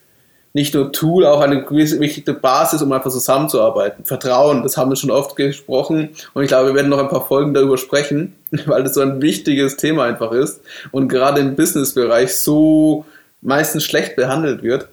[0.54, 4.04] nicht nur Tool, auch eine gewisse wichtige Basis, um einfach zusammenzuarbeiten.
[4.04, 7.26] Vertrauen, das haben wir schon oft gesprochen und ich glaube, wir werden noch ein paar
[7.26, 8.34] Folgen darüber sprechen,
[8.66, 10.60] weil das so ein wichtiges Thema einfach ist
[10.92, 13.04] und gerade im Businessbereich so
[13.40, 14.88] meistens schlecht behandelt wird.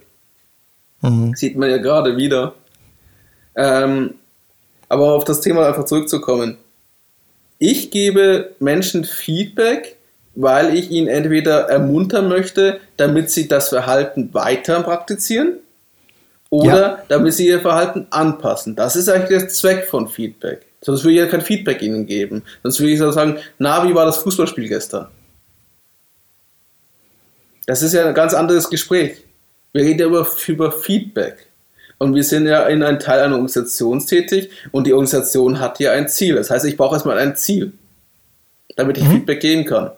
[1.00, 1.34] Mhm.
[1.34, 2.54] Sieht man ja gerade wieder.
[3.56, 4.14] Ähm,
[4.88, 6.58] aber auf das Thema einfach zurückzukommen.
[7.58, 9.96] Ich gebe Menschen Feedback,
[10.34, 15.58] weil ich ihnen entweder ermuntern möchte, damit sie das Verhalten weiter praktizieren
[16.50, 16.98] oder ja.
[17.08, 18.76] damit sie ihr Verhalten anpassen.
[18.76, 20.66] Das ist eigentlich der Zweck von Feedback.
[20.82, 22.42] Sonst würde ich ja kein Feedback ihnen geben.
[22.62, 25.06] Sonst würde ich so sagen, na, wie war das Fußballspiel gestern?
[27.66, 29.24] Das ist ja ein ganz anderes Gespräch.
[29.72, 31.46] Wir reden ja über, über Feedback.
[31.98, 35.92] Und wir sind ja in einem Teil einer Organisation tätig und die Organisation hat ja
[35.92, 36.34] ein Ziel.
[36.34, 37.72] Das heißt, ich brauche erstmal ein Ziel,
[38.74, 39.12] damit ich mhm.
[39.12, 39.92] Feedback geben kann.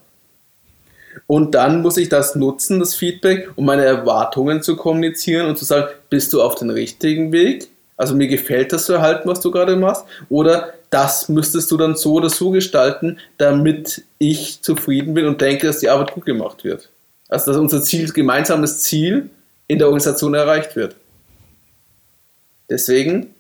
[1.27, 5.65] Und dann muss ich das nutzen, das Feedback, um meine Erwartungen zu kommunizieren und zu
[5.65, 7.69] sagen, bist du auf dem richtigen Weg?
[7.97, 10.05] Also mir gefällt das Verhalten, was du gerade machst.
[10.29, 15.67] Oder das müsstest du dann so oder so gestalten, damit ich zufrieden bin und denke,
[15.67, 16.89] dass die Arbeit gut gemacht wird.
[17.29, 19.31] Also dass unser Ziel, gemeinsames Ziel
[19.67, 20.97] in der Organisation erreicht wird.
[22.69, 23.35] Deswegen,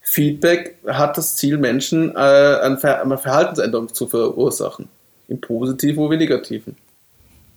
[0.00, 4.88] Feedback hat das Ziel, Menschen äh, eine Verhaltensänderung zu verursachen.
[5.28, 6.76] Im Positiven oder Negativen.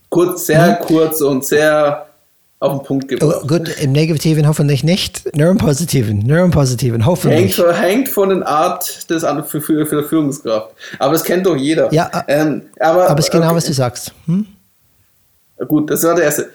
[0.09, 0.85] Kurz, sehr mhm.
[0.85, 2.12] kurz und sehr
[2.63, 3.41] auf den Punkt gebracht.
[3.43, 7.57] Oh, gut, im Negativen hoffentlich nicht, nur im Positiven, nur im Positiven, hoffentlich.
[7.57, 10.69] Hängt, hängt von der Art des, für, für, für der Führungskraft.
[10.97, 11.93] Aber das kennt doch jeder.
[11.93, 13.55] Ja, ähm, aber, aber es ist genau, okay.
[13.55, 14.13] was du sagst.
[14.27, 14.45] Hm?
[15.67, 16.49] Gut, das war der erste.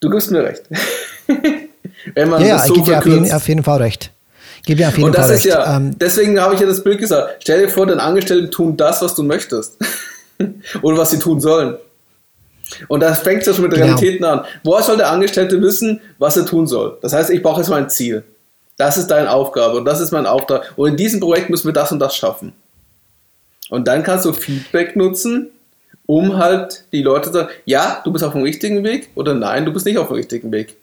[0.00, 0.62] Du gibst mir recht.
[2.14, 4.10] Wenn man ja, das so ich gebe dir auf jeden, auf jeden Fall recht.
[4.64, 5.54] Gebe dir auf jeden Und das Fall ist recht.
[5.54, 7.36] ja, Ähm, deswegen habe ich ja das Bild gesagt.
[7.40, 9.76] Stell dir vor, deine Angestellten tun das, was du möchtest.
[10.82, 11.76] Oder was sie tun sollen.
[12.88, 13.86] Und das fängt ja schon mit Genau.
[13.86, 14.44] Realitäten an.
[14.64, 16.98] Woher soll der Angestellte wissen, was er tun soll?
[17.02, 18.24] Das heißt, ich brauche jetzt mal ein Ziel.
[18.76, 20.72] Das ist deine Aufgabe und das ist mein Auftrag.
[20.76, 22.52] Und in diesem Projekt müssen wir das und das schaffen.
[23.68, 25.50] Und dann kannst du Feedback nutzen,
[26.06, 29.64] um halt die Leute zu sagen, ja, du bist auf dem richtigen Weg oder nein,
[29.64, 30.76] du bist nicht auf dem richtigen Weg.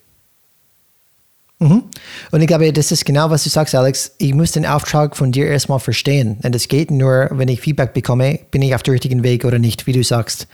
[1.60, 1.84] Mhm.
[2.32, 4.12] Und ich glaube, das ist genau, was du sagst, Alex.
[4.20, 6.38] Ich muss den Auftrag von dir erstmal verstehen.
[6.44, 9.58] Und es geht nur, wenn ich Feedback bekomme, bin ich auf dem richtigen Weg oder
[9.58, 10.48] nicht, wie du sagst.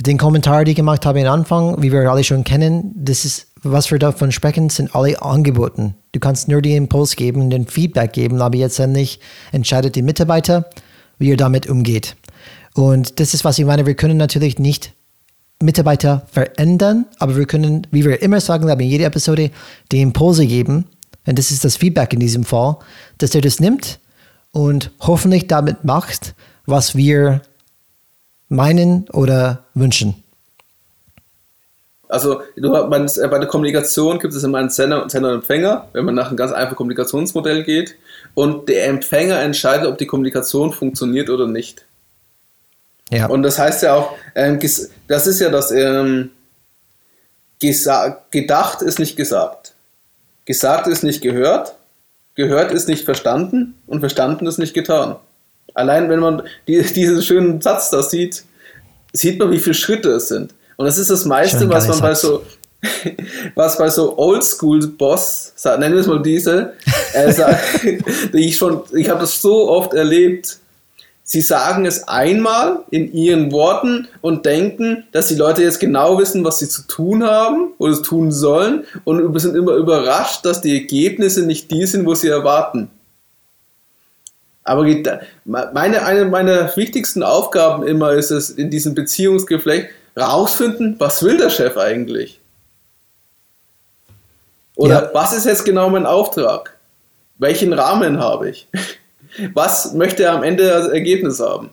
[0.00, 3.48] Den Kommentar, den ich gemacht habe am Anfang, wie wir alle schon kennen, das ist,
[3.62, 5.94] was wir davon sprechen, sind alle angeboten.
[6.12, 9.20] Du kannst nur den Impuls geben, den Feedback geben, aber letztendlich
[9.52, 10.70] entscheidet die Mitarbeiter,
[11.18, 12.16] wie er damit umgeht.
[12.74, 13.84] Und das ist, was ich meine.
[13.84, 14.94] Wir können natürlich nicht
[15.62, 19.50] Mitarbeiter verändern, aber wir können, wie wir immer sagen, in jeder Episode,
[19.92, 20.86] die Impulse geben.
[21.26, 22.78] Und das ist das Feedback in diesem Fall,
[23.18, 24.00] dass er das nimmt
[24.52, 26.34] und hoffentlich damit macht,
[26.64, 27.42] was wir
[28.50, 30.22] meinen oder wünschen.
[32.08, 36.04] Also du, man, bei der Kommunikation gibt es immer einen Sender, Sender und Empfänger, wenn
[36.04, 37.94] man nach einem ganz einfachen Kommunikationsmodell geht.
[38.34, 41.86] Und der Empfänger entscheidet, ob die Kommunikation funktioniert oder nicht.
[43.10, 43.26] Ja.
[43.26, 44.58] Und das heißt ja auch, ähm,
[45.06, 46.30] das ist ja das, ähm,
[47.60, 49.74] gedacht ist nicht gesagt.
[50.44, 51.74] Gesagt ist nicht gehört,
[52.34, 55.16] gehört ist nicht verstanden und verstanden ist nicht getan.
[55.74, 58.44] Allein wenn man die, diesen schönen Satz da sieht,
[59.12, 60.54] sieht man, wie viele Schritte es sind.
[60.76, 62.42] Und das ist das meiste, Schön was man bei so,
[63.54, 66.72] was bei so Oldschool-Boss, nennen wir es mal diese,
[67.12, 67.56] äh,
[68.32, 70.58] ich schon, ich habe das so oft erlebt.
[71.22, 76.44] Sie sagen es einmal in ihren Worten und denken, dass die Leute jetzt genau wissen,
[76.44, 80.74] was sie zu tun haben oder es tun sollen und sind immer überrascht, dass die
[80.74, 82.90] Ergebnisse nicht die sind, wo sie erwarten.
[84.70, 84.86] Aber
[85.44, 91.50] meine, eine meiner wichtigsten Aufgaben immer ist es, in diesem Beziehungsgeflecht rausfinden, was will der
[91.50, 92.38] Chef eigentlich?
[94.76, 95.10] Oder Ja.
[95.12, 96.76] was ist jetzt genau mein Auftrag?
[97.38, 98.68] Welchen Rahmen habe ich?
[99.54, 101.70] Was möchte er am Ende als Ergebnis haben?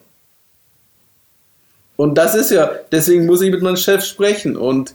[1.97, 4.55] Und das ist ja, deswegen muss ich mit meinem Chef sprechen.
[4.55, 4.93] Und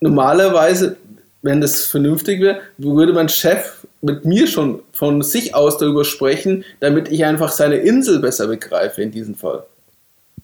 [0.00, 0.96] normalerweise,
[1.42, 6.64] wenn das vernünftig wäre, würde mein Chef mit mir schon von sich aus darüber sprechen,
[6.80, 9.64] damit ich einfach seine Insel besser begreife in diesem Fall.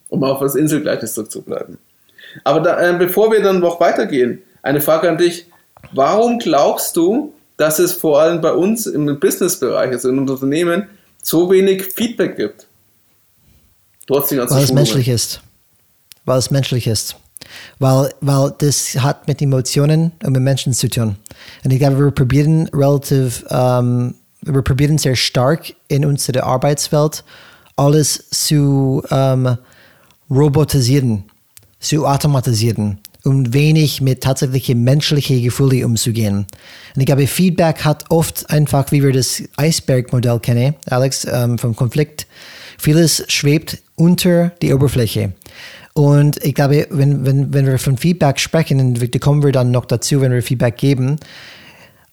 [0.09, 1.77] Um auf das Inselgleichnis zurückzubleiben.
[2.43, 5.45] Aber da, äh, bevor wir dann noch weitergehen, eine Frage an dich.
[5.93, 10.89] Warum glaubst du, dass es vor allem bei uns im Businessbereich, also in Unternehmen,
[11.21, 12.67] so wenig Feedback gibt?
[14.07, 15.41] Trotz den ganzen Weil es menschlich ist.
[16.25, 17.15] Weil es menschlich ist.
[17.79, 21.15] Weil, weil das hat mit Emotionen und mit Menschen zu tun.
[21.63, 27.23] Und ich glaube, wir probieren relativ, ähm, wir probieren sehr stark in unserer Arbeitswelt
[27.75, 29.57] alles zu ähm,
[30.29, 31.25] robotisieren,
[31.79, 36.45] zu automatisieren und wenig mit tatsächlichen menschlichen Gefühlen umzugehen.
[36.95, 41.75] Und ich glaube, Feedback hat oft einfach, wie wir das Eisbergmodell kennen, Alex, ähm, vom
[41.75, 42.27] Konflikt,
[42.77, 45.33] vieles schwebt unter die Oberfläche.
[45.97, 49.85] Und ich glaube, wenn, wenn, wenn wir von Feedback sprechen, und kommen wir dann noch
[49.85, 51.17] dazu, wenn wir Feedback geben,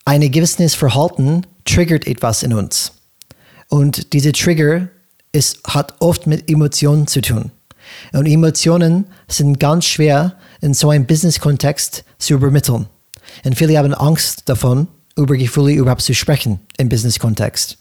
[0.05, 2.93] ein gewisses Verhalten triggert etwas in uns.
[3.69, 4.89] Und diese Trigger
[5.33, 7.51] ist, hat oft mit Emotionen zu tun.
[8.13, 12.87] Und Emotionen sind ganz schwer in so einem Business-Kontext zu übermitteln.
[13.45, 14.87] Und viele haben Angst davon,
[15.17, 17.77] über Gefühle überhaupt zu sprechen im Business-Kontext.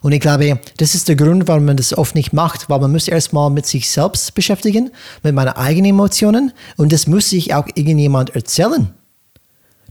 [0.00, 2.92] Und ich glaube, das ist der Grund, warum man das oft nicht macht, weil man
[2.92, 4.90] muss erstmal mit sich selbst beschäftigen,
[5.22, 8.90] mit meinen eigenen Emotionen und das muss sich auch irgendjemand erzählen,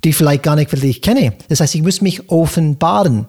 [0.03, 1.33] die vielleicht gar nicht wirklich kenne.
[1.47, 3.27] Das heißt, ich muss mich offenbaren.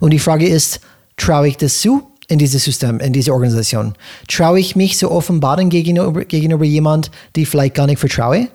[0.00, 0.80] Und die Frage ist,
[1.16, 3.94] traue ich das zu in dieses System, in diese Organisation?
[4.28, 8.48] Traue ich mich zu offenbaren gegenüber, gegenüber jemand, die ich vielleicht gar nicht vertraue?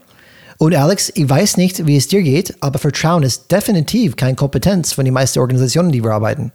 [0.57, 4.93] Und Alex, ich weiß nicht, wie es dir geht, aber Vertrauen ist definitiv keine Kompetenz
[4.93, 6.51] von den meisten Organisationen, die wir arbeiten.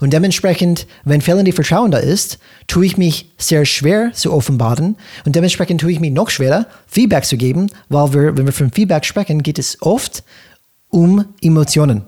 [0.00, 5.36] Und dementsprechend, wenn fehlende Vertrauen da ist, tue ich mich sehr schwer zu offenbaren und
[5.36, 9.06] dementsprechend tue ich mich noch schwerer, Feedback zu geben, weil wir, wenn wir von Feedback
[9.06, 10.22] sprechen, geht es oft
[10.90, 12.04] um Emotionen.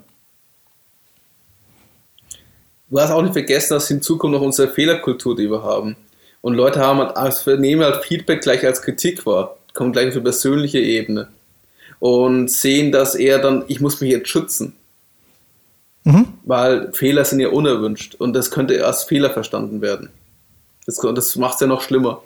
[2.89, 5.97] Du hast auch nicht vergessen, dass hinzukommt noch unsere Fehlerkultur, die wir haben.
[6.41, 10.15] Und Leute haben halt, als nehmen halt Feedback gleich als Kritik wahr, kommen gleich auf
[10.15, 11.29] eine persönliche Ebene
[12.01, 14.75] und sehen das eher dann, ich muss mich jetzt schützen.
[16.05, 16.27] Mhm.
[16.45, 20.11] Weil Fehler sind ja unerwünscht und das könnte als Fehler verstanden werden.
[20.87, 22.23] Das, das macht es ja noch schlimmer.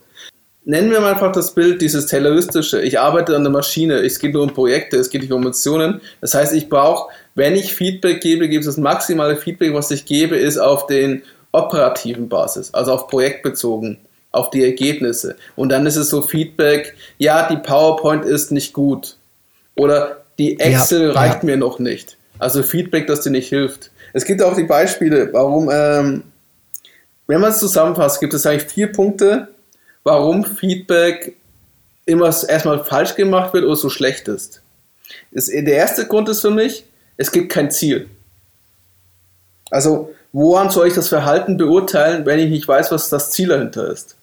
[0.64, 2.82] Nennen wir mal einfach das Bild, dieses tayloristische.
[2.82, 6.02] Ich arbeite an der Maschine, es geht nur um Projekte, es geht nicht um Emotionen.
[6.20, 10.04] Das heißt, ich brauche, wenn ich Feedback gebe, gebe ich das maximale Feedback, was ich
[10.04, 11.22] gebe, ist auf den
[11.52, 13.96] operativen Basis, also auf projektbezogen,
[14.32, 15.36] auf die Ergebnisse.
[15.56, 19.16] Und dann ist es so Feedback, ja, die PowerPoint ist nicht gut
[19.76, 21.46] oder die Excel ja, reicht ja.
[21.46, 22.16] mir noch nicht.
[22.38, 23.90] Also Feedback, das dir nicht hilft.
[24.12, 26.22] Es gibt auch die Beispiele, warum, ähm,
[27.26, 29.48] wenn man es zusammenfasst, gibt es eigentlich vier Punkte,
[30.04, 31.36] warum Feedback
[32.06, 34.62] immer erstmal falsch gemacht wird oder so schlecht ist.
[35.32, 36.84] Das, der erste Grund ist für mich,
[37.16, 38.08] es gibt kein Ziel.
[39.70, 43.88] Also, woran soll ich das Verhalten beurteilen, wenn ich nicht weiß, was das Ziel dahinter
[43.88, 44.16] ist?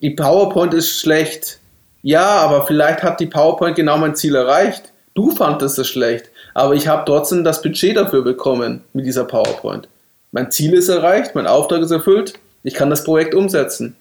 [0.00, 1.58] Die PowerPoint ist schlecht.
[2.02, 4.92] Ja, aber vielleicht hat die PowerPoint genau mein Ziel erreicht.
[5.14, 9.88] Du fandest es schlecht, aber ich habe trotzdem das Budget dafür bekommen mit dieser PowerPoint.
[10.30, 13.96] Mein Ziel ist erreicht, mein Auftrag ist erfüllt, ich kann das Projekt umsetzen.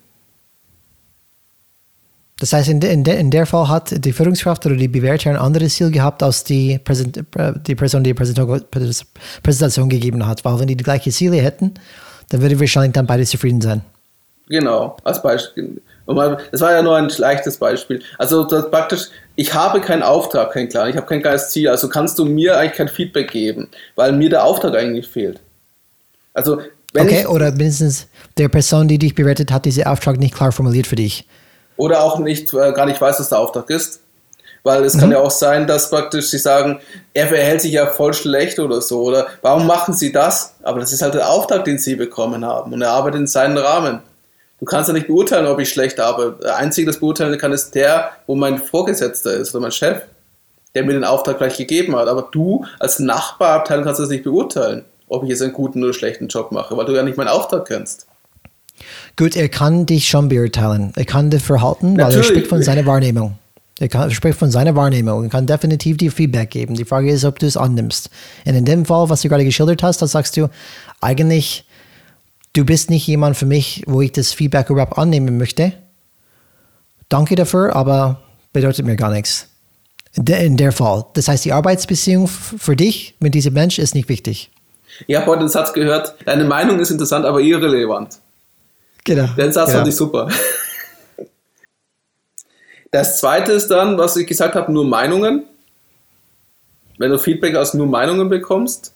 [2.40, 5.32] Das heißt, in, de, in, de, in der Fall hat die Führungskraft oder die Bewerter
[5.32, 7.24] ein anderes Ziel gehabt, als die, Präsent,
[7.66, 10.46] die Person, die Präsentation gegeben hat.
[10.46, 11.74] Weil wenn die die gleichen Ziele hätten,
[12.30, 13.82] dann würde wahrscheinlich dann beide zufrieden sein.
[14.50, 15.82] Genau, als Beispiel.
[16.06, 18.02] Das war ja nur ein leichtes Beispiel.
[18.18, 21.90] Also das praktisch, ich habe keinen Auftrag, kein klar, ich habe kein klares Ziel, also
[21.90, 25.42] kannst du mir eigentlich kein Feedback geben, weil mir der Auftrag eigentlich fehlt.
[26.34, 26.62] Also
[26.94, 30.54] wenn okay, ich, oder mindestens der Person, die dich bewertet hat, diesen Auftrag nicht klar
[30.54, 31.26] formuliert für dich
[31.78, 34.02] oder auch nicht, äh, gar nicht weiß, was der Auftrag ist.
[34.64, 35.00] Weil es mhm.
[35.00, 36.80] kann ja auch sein, dass praktisch sie sagen,
[37.14, 39.04] er verhält sich ja voll schlecht oder so.
[39.04, 40.56] Oder warum machen sie das?
[40.64, 42.74] Aber das ist halt der Auftrag, den sie bekommen haben.
[42.74, 44.02] Und er arbeitet in seinen Rahmen.
[44.60, 46.38] Du kannst ja nicht beurteilen, ob ich schlecht arbeite.
[46.42, 50.02] Der Einzige, das beurteilen kann, ist der, wo mein Vorgesetzter ist oder mein Chef,
[50.74, 52.08] der mir den Auftrag gleich gegeben hat.
[52.08, 56.28] Aber du als Nachbarabteilung kannst das nicht beurteilen, ob ich jetzt einen guten oder schlechten
[56.28, 58.08] Job mache, weil du ja nicht meinen Auftrag kennst.
[59.16, 60.92] Gut, er kann dich schon beurteilen.
[60.96, 62.16] Er kann dich verhalten, Natürlich.
[62.16, 63.38] weil er spricht von seiner Wahrnehmung.
[63.80, 66.74] Er kann, spricht von seiner Wahrnehmung und kann definitiv dir Feedback geben.
[66.74, 68.10] Die Frage ist, ob du es annimmst.
[68.46, 70.50] Und in dem Fall, was du gerade geschildert hast, da sagst du,
[71.00, 71.67] eigentlich,
[72.58, 75.74] du bist nicht jemand für mich, wo ich das Feedback überhaupt annehmen möchte.
[77.08, 79.48] Danke dafür, aber bedeutet mir gar nichts.
[80.16, 81.06] In der, Fall.
[81.14, 84.50] Das heißt, die Arbeitsbeziehung für dich mit diesem Mensch ist nicht wichtig.
[85.06, 88.18] Ich habe heute den Satz gehört, deine Meinung ist interessant, aber irrelevant.
[89.04, 89.28] Genau.
[89.38, 89.80] Den Satz genau.
[89.80, 90.30] fand ich super.
[92.90, 95.44] Das zweite ist dann, was ich gesagt habe, nur Meinungen.
[96.98, 98.94] Wenn du Feedback aus nur Meinungen bekommst,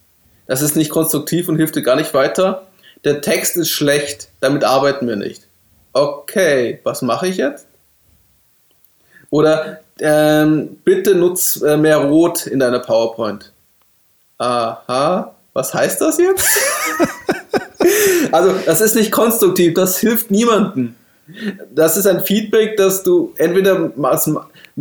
[0.47, 2.70] das ist nicht konstruktiv und hilft dir gar nicht weiter.
[3.03, 5.47] Der Text ist schlecht, damit arbeiten wir nicht.
[5.93, 7.65] Okay, was mache ich jetzt?
[9.29, 13.51] Oder ähm, bitte nutz äh, mehr Rot in deiner PowerPoint.
[14.37, 16.47] Aha, was heißt das jetzt?
[18.31, 20.95] Also, das ist nicht konstruktiv, das hilft niemandem.
[21.73, 23.91] Das ist ein Feedback, dass du entweder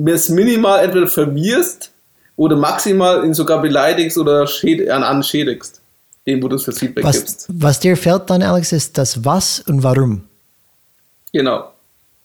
[0.07, 1.91] es minimal entweder verwirrst
[2.37, 4.47] oder maximal ihn sogar beleidigst oder
[4.91, 5.80] an schädigst,
[6.27, 7.47] dem, wo du das Feedback was, gibst.
[7.49, 10.23] Was dir fällt dann, Alex, ist das Was und Warum.
[11.33, 11.73] Genau.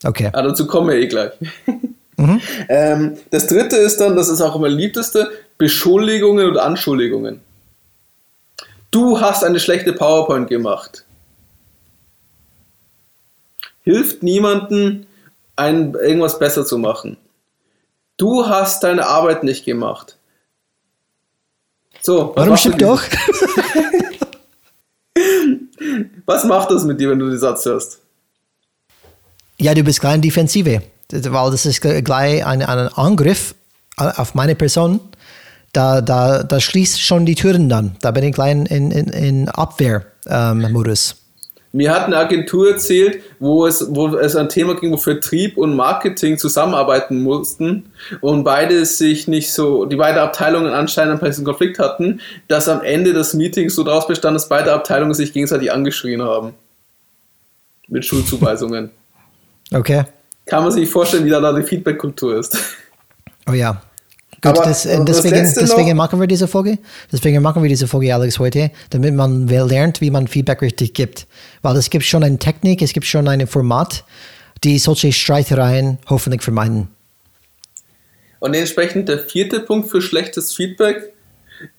[0.03, 0.31] Okay.
[0.33, 1.31] Ja, dazu kommen wir eh gleich.
[2.17, 2.41] Mhm.
[2.69, 7.41] Ähm, das dritte ist dann, das ist auch immer liebteste, Beschuldigungen und Anschuldigungen.
[8.89, 11.03] Du hast eine schlechte PowerPoint gemacht.
[13.83, 15.05] Hilft niemandem,
[15.57, 17.17] ein, irgendwas besser zu machen.
[18.15, 20.15] Du hast deine Arbeit nicht gemacht.
[22.05, 22.33] So.
[22.35, 23.01] Warum stimmt doch?
[26.27, 27.99] was macht das mit dir, wenn du den Satz hörst?
[29.57, 33.55] Ja, du bist gleich in Defensive, weil das ist gleich ein, ein Angriff
[33.97, 34.99] auf meine Person
[35.73, 37.95] da, da, da schließt schon die Türen dann.
[38.01, 41.11] Da bin ich gleich in, in, in Abwehrmodus.
[41.11, 41.17] Ähm,
[41.75, 45.75] Mir hat eine Agentur erzählt, wo es, wo es ein Thema ging, wo Vertrieb und
[45.75, 52.21] Marketing zusammenarbeiten mussten und beide sich nicht so, die beiden Abteilungen anscheinend einen Konflikt hatten,
[52.47, 56.53] dass am Ende des Meetings so daraus bestand, dass beide Abteilungen sich gegenseitig angeschrien haben.
[57.89, 58.91] Mit Schulzuweisungen.
[59.73, 60.05] okay.
[60.45, 62.57] Kann man sich vorstellen, wie da, da die Feedback-Kultur ist.
[63.49, 63.81] Oh ja.
[64.45, 66.77] Gut, das, äh, deswegen, deswegen machen wir diese Folge.
[67.11, 71.27] Deswegen machen wir diese Folge, Alex, heute, damit man lernt, wie man Feedback richtig gibt.
[71.61, 74.03] Weil es gibt schon eine Technik, es gibt schon ein Format,
[74.63, 76.89] die solche Streitereien hoffentlich vermeiden.
[78.39, 81.13] Und entsprechend der vierte Punkt für schlechtes Feedback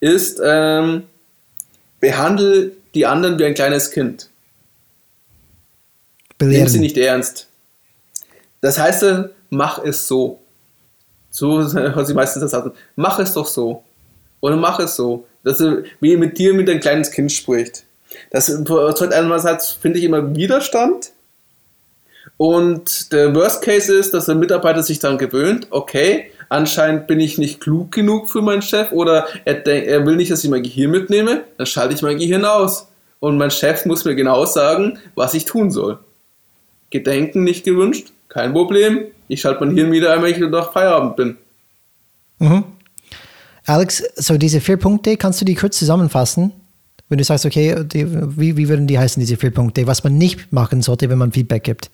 [0.00, 1.04] ist, ähm,
[2.00, 4.30] behandle die anderen wie ein kleines Kind.
[6.38, 6.64] Belehren.
[6.64, 7.46] Nimm sie nicht ernst.
[8.60, 9.04] Das heißt,
[9.50, 10.40] mach es so.
[11.36, 12.72] So hört sich meistens das an.
[12.96, 13.82] Mach es doch so.
[14.40, 15.26] Oder mach es so.
[15.44, 17.84] Dass er wie mit dir mit ein kleines Kind spricht.
[18.30, 21.10] Das erzeugt einerseits, finde ich, immer Widerstand.
[22.38, 27.36] Und der Worst Case ist, dass der Mitarbeiter sich daran gewöhnt, okay, anscheinend bin ich
[27.36, 30.90] nicht klug genug für meinen Chef oder er, er will nicht, dass ich mein Gehirn
[30.90, 32.88] mitnehme, dann schalte ich mein Gehirn aus.
[33.20, 35.98] Und mein Chef muss mir genau sagen, was ich tun soll.
[36.90, 39.06] Gedenken nicht gewünscht, kein Problem.
[39.28, 41.36] Ich schalte mein Hirn wieder ein, wenn ich nach Feierabend bin.
[42.38, 42.64] Mhm.
[43.64, 46.52] Alex, so diese vier Punkte, kannst du die kurz zusammenfassen?
[47.08, 48.06] Wenn du sagst, okay, die,
[48.38, 51.32] wie, wie würden die heißen, diese vier Punkte, was man nicht machen sollte, wenn man
[51.32, 51.90] Feedback gibt?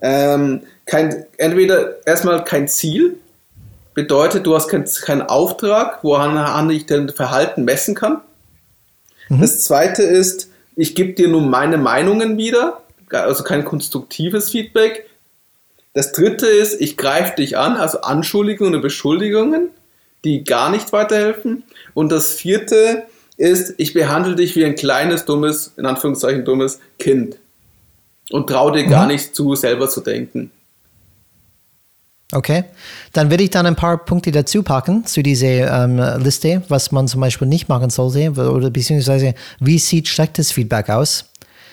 [0.00, 3.18] Ähm, kein, entweder erstmal kein Ziel,
[3.94, 8.20] bedeutet, du hast keinen kein Auftrag, woran ich dein Verhalten messen kann.
[9.28, 9.40] Mhm.
[9.40, 15.05] Das zweite ist, ich gebe dir nur meine Meinungen wieder, also kein konstruktives Feedback.
[15.96, 19.70] Das dritte ist, ich greife dich an, also Anschuldigungen und Beschuldigungen,
[20.24, 21.62] die gar nicht weiterhelfen.
[21.94, 23.04] Und das vierte
[23.38, 27.38] ist, ich behandle dich wie ein kleines, dummes, in Anführungszeichen dummes Kind
[28.30, 28.90] und traue dir mhm.
[28.90, 30.50] gar nicht zu, selber zu denken.
[32.30, 32.64] Okay,
[33.14, 37.08] dann würde ich dann ein paar Punkte dazu packen zu dieser ähm, Liste, was man
[37.08, 41.30] zum Beispiel nicht machen sollte oder beziehungsweise wie sieht schlechtes Feedback aus.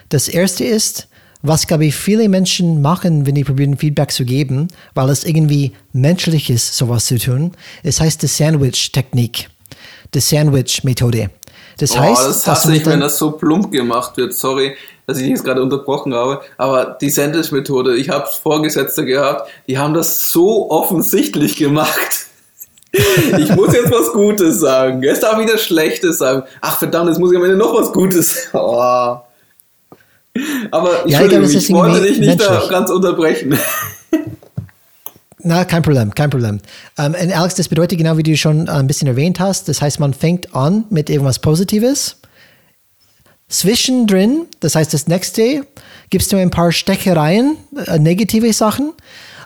[0.07, 1.09] Das erste ist,
[1.43, 5.73] was glaube ich viele Menschen machen, wenn die probieren Feedback zu geben, weil es irgendwie
[5.91, 7.51] menschlich ist, sowas zu tun.
[7.83, 9.49] Es heißt die Sandwich-Technik,
[10.13, 11.29] die Sandwich-Methode.
[11.77, 14.33] Das heißt, oh, das hasse ich, wenn das so plump gemacht wird.
[14.33, 14.75] Sorry,
[15.05, 16.41] dass ich jetzt gerade unterbrochen habe.
[16.57, 21.91] Aber die Sandwich-Methode, ich habe Vorgesetzte gehabt, die haben das so offensichtlich gemacht.
[23.39, 25.01] Ich muss jetzt was Gutes sagen.
[25.01, 26.43] Jetzt darf ich wieder Schlechtes sagen.
[26.61, 28.49] Ach verdammt, jetzt muss ich am Ende noch was Gutes.
[28.53, 29.17] Oh.
[30.71, 32.47] Aber ja, ich, glaube, ich wollte dich nicht menschlich.
[32.47, 33.57] da ganz unterbrechen.
[35.45, 36.61] Na, kein Problem, kein Problem.
[36.97, 39.99] Um, und Alex, das bedeutet genau, wie du schon ein bisschen erwähnt hast, das heißt,
[39.99, 42.17] man fängt an mit irgendwas Positives.
[43.49, 45.67] Zwischendrin, das heißt, das nächste,
[46.09, 48.93] gibst du ein paar Steckereien, äh, negative Sachen.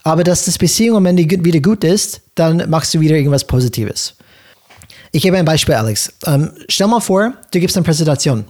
[0.04, 4.14] Aber dass das Beziehung am Ende wieder gut ist, dann machst du wieder irgendwas Positives.
[5.12, 6.14] Ich gebe ein Beispiel, Alex.
[6.26, 8.46] Um, stell mal vor, du gibst eine Präsentation.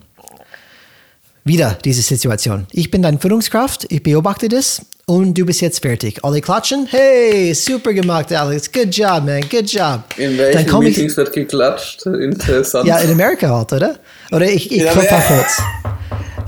[1.48, 2.68] Wieder diese Situation.
[2.74, 6.22] Ich bin deine Führungskraft, ich beobachte das und du bist jetzt fertig.
[6.26, 6.88] Alle klatschen.
[6.90, 8.70] Hey, super gemacht, Alex.
[8.70, 9.40] Good job, man.
[9.50, 10.02] Good job.
[10.18, 12.06] In welchen Meetings ich, wird geklatscht?
[12.06, 12.86] Interessant.
[12.86, 13.96] Ja, in Amerika halt, oder?
[14.30, 15.62] Oder ich, ich ja, klopfe auf Holz.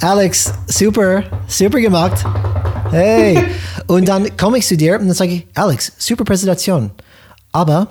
[0.01, 2.21] Alex, super, super gemacht.
[2.91, 3.41] Hey.
[3.87, 6.91] und dann komme ich zu dir und dann sage ich, Alex, super Präsentation.
[7.53, 7.87] Aber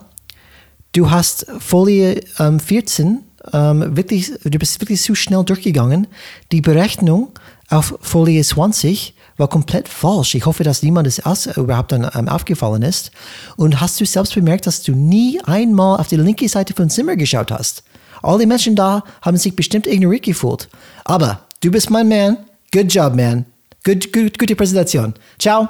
[0.92, 6.06] du hast Folie ähm, 14 ähm, wirklich, du bist wirklich zu schnell durchgegangen.
[6.52, 7.30] Die Berechnung
[7.68, 10.34] auf Folie 20 war komplett falsch.
[10.34, 13.10] Ich hoffe, dass niemand das überhaupt dann ähm, aufgefallen ist.
[13.56, 17.16] Und hast du selbst bemerkt, dass du nie einmal auf die linke Seite von Zimmer
[17.16, 17.84] geschaut hast?
[18.22, 20.68] Alle Menschen da haben sich bestimmt ignoriert gefühlt.
[21.04, 22.36] Aber du bist mein Man.
[22.72, 23.46] Good job, man.
[23.84, 25.14] Good, good, gute Präsentation.
[25.38, 25.68] Ciao.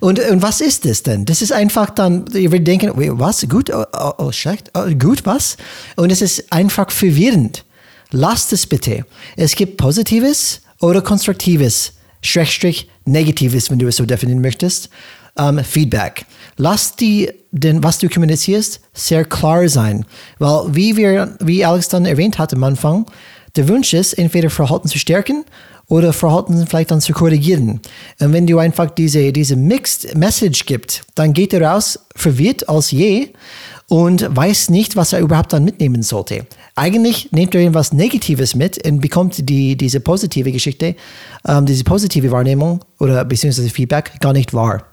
[0.00, 1.24] Und, und was ist das denn?
[1.24, 3.46] Das ist einfach dann, ihr werdet denken, was?
[3.48, 3.70] Gut?
[3.70, 4.70] Oh, oh, oh, schlecht?
[4.74, 5.56] Oh, gut, was?
[5.96, 7.64] Und es ist einfach verwirrend.
[8.10, 9.04] Lasst es bitte.
[9.36, 11.92] Es gibt Positives oder Konstruktives
[12.22, 14.90] Schrägstrich Negatives, wenn du es so definieren möchtest,
[15.38, 16.26] ähm, Feedback.
[16.56, 20.04] Lass die, denn was du kommunizierst, sehr klar sein.
[20.38, 23.06] Weil, wie wir, wie Alex dann erwähnt hat am Anfang,
[23.54, 25.44] der Wunsch ist, entweder Verhalten zu stärken
[25.88, 27.80] oder Verhalten vielleicht dann zu korrigieren.
[28.20, 32.90] Und wenn du einfach diese, diese Mixed Message gibt, dann geht er raus verwirrt als
[32.90, 33.28] je
[33.88, 36.46] und weiß nicht, was er überhaupt dann mitnehmen sollte.
[36.74, 40.96] Eigentlich nimmt er irgendwas Negatives mit und bekommt die, diese positive Geschichte,
[41.46, 44.84] ähm, diese positive Wahrnehmung oder beziehungsweise Feedback gar nicht wahr.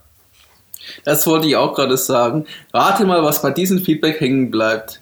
[1.05, 2.45] Das wollte ich auch gerade sagen.
[2.73, 4.99] Rate mal, was bei diesem Feedback hängen bleibt.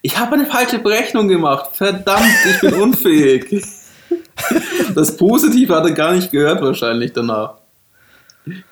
[0.00, 1.70] Ich habe eine falsche Berechnung gemacht.
[1.74, 3.64] Verdammt, ich bin unfähig.
[4.94, 7.54] Das Positive hat er gar nicht gehört wahrscheinlich danach.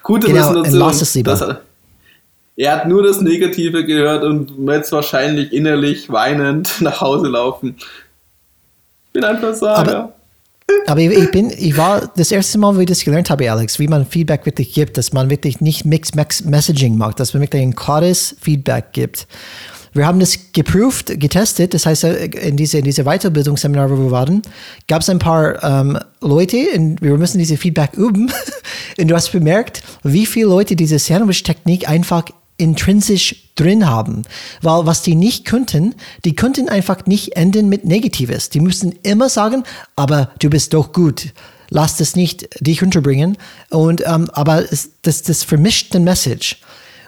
[0.02, 1.24] Gute genau, Präsentation.
[1.24, 1.56] Das,
[2.56, 7.76] er hat nur das Negative gehört und jetzt wahrscheinlich innerlich weinend nach Hause laufen.
[7.78, 9.80] Ich bin einfach Saga.
[9.80, 10.14] Aber,
[10.86, 13.88] aber ich, bin, ich war das erste Mal, wo ich das gelernt habe, Alex, wie
[13.88, 17.74] man Feedback wirklich gibt, dass man wirklich nicht Mixed Messaging macht, dass man wirklich ein
[17.74, 19.26] klares Feedback gibt.
[19.92, 21.74] Wir haben das geprüft, getestet.
[21.74, 24.42] Das heißt, in diese, in diese Weiterbildungsseminar, wo wir waren,
[24.88, 28.32] gab es ein paar ähm, Leute, und wir müssen diese Feedback üben.
[28.98, 32.24] und du hast bemerkt, wie viele Leute diese Sandwich-Technik einfach
[32.56, 34.22] intrinsisch drin haben.
[34.62, 38.50] Weil was die nicht könnten, die könnten einfach nicht enden mit Negatives.
[38.50, 39.64] Die müssen immer sagen,
[39.96, 41.32] aber du bist doch gut.
[41.70, 43.36] Lass das nicht dich unterbringen.
[43.70, 44.64] Und, ähm, aber
[45.02, 46.58] das, das vermischt den Message.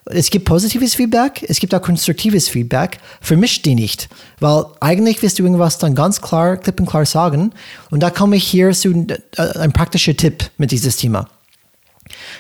[0.07, 2.99] Es gibt positives Feedback, es gibt auch konstruktives Feedback.
[3.21, 4.09] Vermischt die nicht.
[4.39, 7.53] Weil eigentlich wirst du irgendwas dann ganz klar, klipp und klar sagen.
[7.91, 11.29] Und da komme ich hier zu äh, ein praktischer Tipp mit dieses Thema.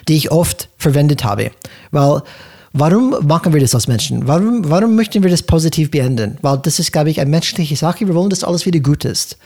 [0.08, 1.50] die ich oft verwendet habe.
[1.90, 2.22] Weil
[2.76, 4.26] Warum machen wir das als Menschen?
[4.26, 6.38] Warum, warum möchten wir das positiv beenden?
[6.42, 8.04] Weil das ist, glaube ich, eine menschliche Sache.
[8.04, 9.38] Wir wollen, dass alles wieder gut ist.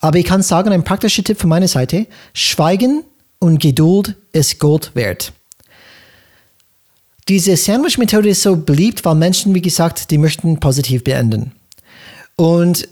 [0.00, 3.02] Aber ich kann sagen, ein praktischer Tipp von meiner Seite, Schweigen
[3.38, 5.32] und Geduld ist Gold wert.
[7.30, 11.52] Diese Sandwich-Methode ist so beliebt, weil Menschen, wie gesagt, die möchten positiv beenden.
[12.34, 12.88] Und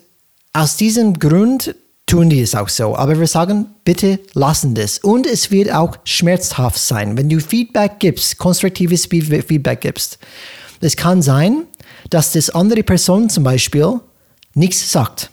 [0.52, 1.74] aus diesem Grund
[2.06, 2.94] tun die es auch so.
[2.94, 5.00] Aber wir sagen, bitte lassen das.
[5.00, 10.20] Und es wird auch schmerzhaft sein, wenn du Feedback gibst, konstruktives Feedback gibst.
[10.80, 11.64] Es kann sein,
[12.08, 13.98] dass das andere Person zum Beispiel
[14.54, 15.30] nichts sagt.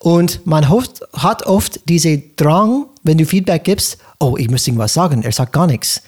[0.00, 5.22] Und man hat oft diesen Drang, wenn du Feedback gibst, oh, ich muss irgendwas sagen,
[5.22, 6.02] er sagt gar nichts.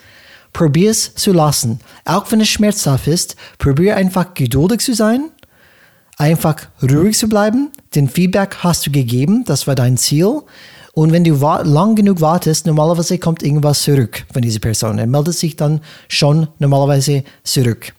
[0.52, 1.80] Probier es zu lassen.
[2.04, 5.30] Auch wenn es schmerzhaft ist, probier einfach geduldig zu sein
[6.18, 7.70] einfach ruhig zu bleiben.
[7.94, 10.42] Den Feedback hast du gegeben, das war dein Ziel.
[10.92, 14.98] Und wenn du lang genug wartest, normalerweise kommt irgendwas zurück von dieser Person.
[14.98, 17.94] Er meldet sich dann schon normalerweise zurück.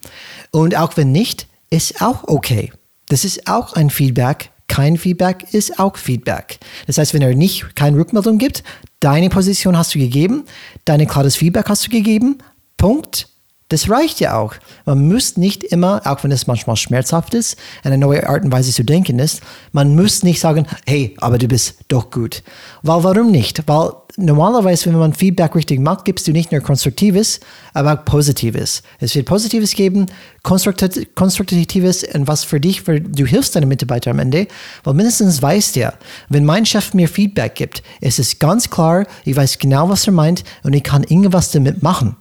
[0.50, 2.72] Und auch wenn nicht, ist auch okay.
[3.08, 4.50] Das ist auch ein Feedback.
[4.68, 6.58] Kein Feedback ist auch Feedback.
[6.86, 8.62] Das heißt, wenn er nicht keine Rückmeldung gibt,
[9.00, 10.44] deine Position hast du gegeben,
[10.84, 12.38] dein klares Feedback hast du gegeben,
[12.76, 13.28] Punkt.
[13.70, 14.54] Das reicht ja auch.
[14.84, 18.72] Man muss nicht immer, auch wenn es manchmal schmerzhaft ist, eine neue Art und Weise
[18.72, 22.42] zu denken ist, man muss nicht sagen, hey, aber du bist doch gut.
[22.82, 23.62] Weil warum nicht?
[23.68, 27.38] Weil normalerweise, wenn man Feedback richtig macht, gibst du nicht nur Konstruktives,
[27.72, 28.82] aber auch Positives.
[28.98, 30.06] Es wird Positives geben,
[30.42, 34.48] Konstruktives und was für dich, für, du hilfst deinen Mitarbeiter am Ende,
[34.82, 35.94] weil mindestens weißt er,
[36.28, 40.12] wenn mein Chef mir Feedback gibt, ist es ganz klar, ich weiß genau, was er
[40.12, 42.16] meint und ich kann irgendwas damit machen.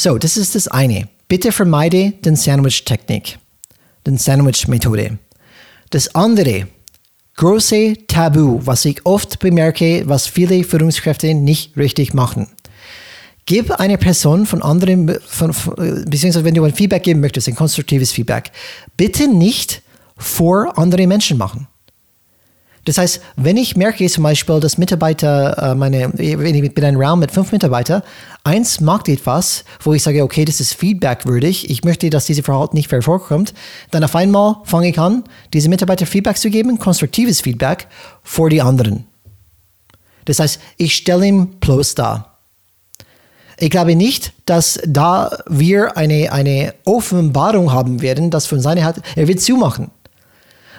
[0.00, 1.08] So, das ist das eine.
[1.26, 3.36] Bitte vermeide den Sandwich-Technik,
[4.06, 5.18] den Sandwich-Methode.
[5.90, 6.68] Das andere,
[7.34, 12.46] große Tabu, was ich oft bemerke, was viele Führungskräfte nicht richtig machen.
[13.44, 15.74] Gib eine Person von anderen, von, von,
[16.08, 18.52] beziehungsweise wenn du ein Feedback geben möchtest, ein konstruktives Feedback,
[18.96, 19.82] bitte nicht
[20.16, 21.66] vor andere Menschen machen.
[22.88, 26.96] Das heißt, wenn ich merke zum Beispiel, dass Mitarbeiter, äh, meine, wenn ich bin ein
[26.96, 28.00] Raum mit fünf Mitarbeitern,
[28.44, 32.76] eins macht etwas, wo ich sage, okay, das ist feedbackwürdig, ich möchte, dass diese Verhalten
[32.76, 33.52] nicht mehr vorkommt,
[33.90, 37.88] dann auf einmal fange ich an, diese Mitarbeiter Feedback zu geben, konstruktives Feedback
[38.22, 39.04] vor die anderen.
[40.24, 42.38] Das heißt, ich stelle ihn bloß dar.
[43.58, 49.02] Ich glaube nicht, dass da wir eine, eine Offenbarung haben werden, dass von seiner Seite,
[49.14, 49.90] er wird zumachen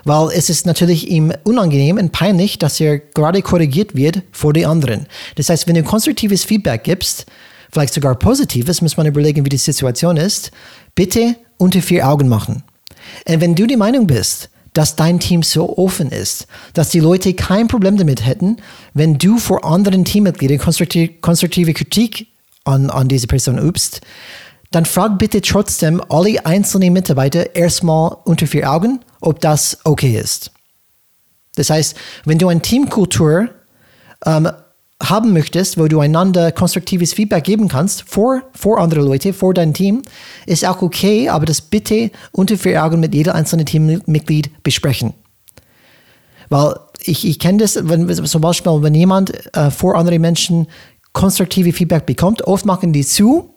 [0.09, 4.65] weil es ist natürlich ihm unangenehm und peinlich, dass er gerade korrigiert wird vor den
[4.65, 5.05] anderen.
[5.35, 7.27] Das heißt, wenn du konstruktives Feedback gibst,
[7.71, 10.49] vielleicht sogar positives, muss man überlegen, wie die Situation ist,
[10.95, 12.63] bitte unter vier Augen machen.
[13.27, 17.35] Und wenn du die Meinung bist, dass dein Team so offen ist, dass die Leute
[17.35, 18.57] kein Problem damit hätten,
[18.95, 22.25] wenn du vor anderen Teammitgliedern konstruktive, Kritik
[22.63, 24.01] an, an diese Person übst,
[24.71, 30.51] dann frag bitte trotzdem alle einzelnen Mitarbeiter erstmal unter vier Augen, ob das okay ist.
[31.55, 31.95] Das heißt,
[32.25, 33.49] wenn du eine Teamkultur
[34.25, 34.49] ähm,
[35.01, 39.73] haben möchtest, wo du einander konstruktives Feedback geben kannst vor, vor andere Leute, vor dein
[39.73, 40.03] Team,
[40.45, 45.13] ist auch okay, aber das bitte unter vier Augen mit jedem einzelnen Teammitglied besprechen.
[46.49, 50.67] Weil ich, ich kenne das, wenn, zum Beispiel, wenn jemand äh, vor anderen Menschen
[51.13, 53.53] konstruktive Feedback bekommt, oft machen die zu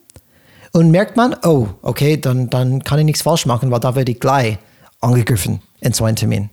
[0.72, 4.12] und merkt man, oh, okay, dann, dann kann ich nichts falsch machen, weil da werde
[4.12, 4.58] ich gleich
[5.00, 6.50] angegriffen in so einem Termin.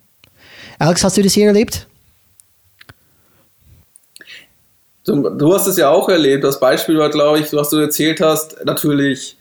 [0.78, 1.88] Alex, hast du das hier erlebt?
[5.06, 6.44] Du, hast es ja auch erlebt.
[6.44, 9.38] Das Beispiel war, glaube ich, was du erzählt hast, natürlich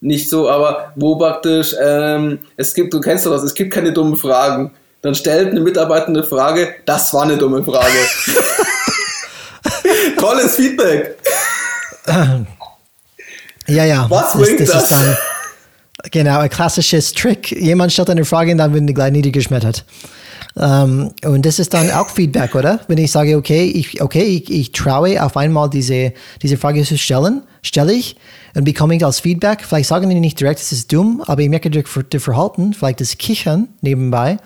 [0.00, 3.92] nicht so, aber wo praktisch, ähm, es gibt, du kennst doch das, es gibt keine
[3.92, 4.72] dummen Fragen.
[5.02, 7.86] Dann stellt eine Mitarbeiter eine Frage, das war eine dumme Frage.
[10.18, 11.18] Tolles Feedback.
[13.66, 14.06] Ja, ja.
[14.10, 14.70] Was bringt das?
[14.70, 14.88] das?
[14.88, 15.16] Dann,
[16.10, 17.50] genau, ein klassisches Trick.
[17.52, 19.84] Jemand stellt eine Frage und dann wird die gleich niedergeschmettert.
[20.56, 22.78] Um, ähm, und das ist dann auch Feedback, oder?
[22.86, 26.12] Wenn ich sage, okay, ich, okay, ich, ich traue auf einmal diese,
[26.42, 28.16] diese Frage zu stellen, stelle ich
[28.54, 31.48] und bekomme ich als Feedback, vielleicht sagen die nicht direkt, es ist dumm, aber ich
[31.48, 34.36] merke durch das Verhalten, vielleicht das Kichern nebenbei,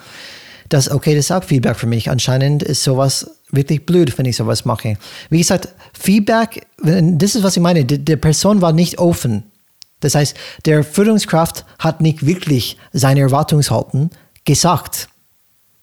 [0.70, 2.08] dass, okay, das ist auch Feedback für mich.
[2.10, 4.96] Anscheinend ist sowas wirklich blöd, wenn ich sowas mache.
[5.28, 5.68] Wie gesagt,
[5.98, 9.44] Feedback, das ist, was ich meine, die, die Person war nicht offen.
[10.00, 14.10] Das heißt, der Führungskraft hat nicht wirklich seine Erwartungshalten
[14.44, 15.08] gesagt.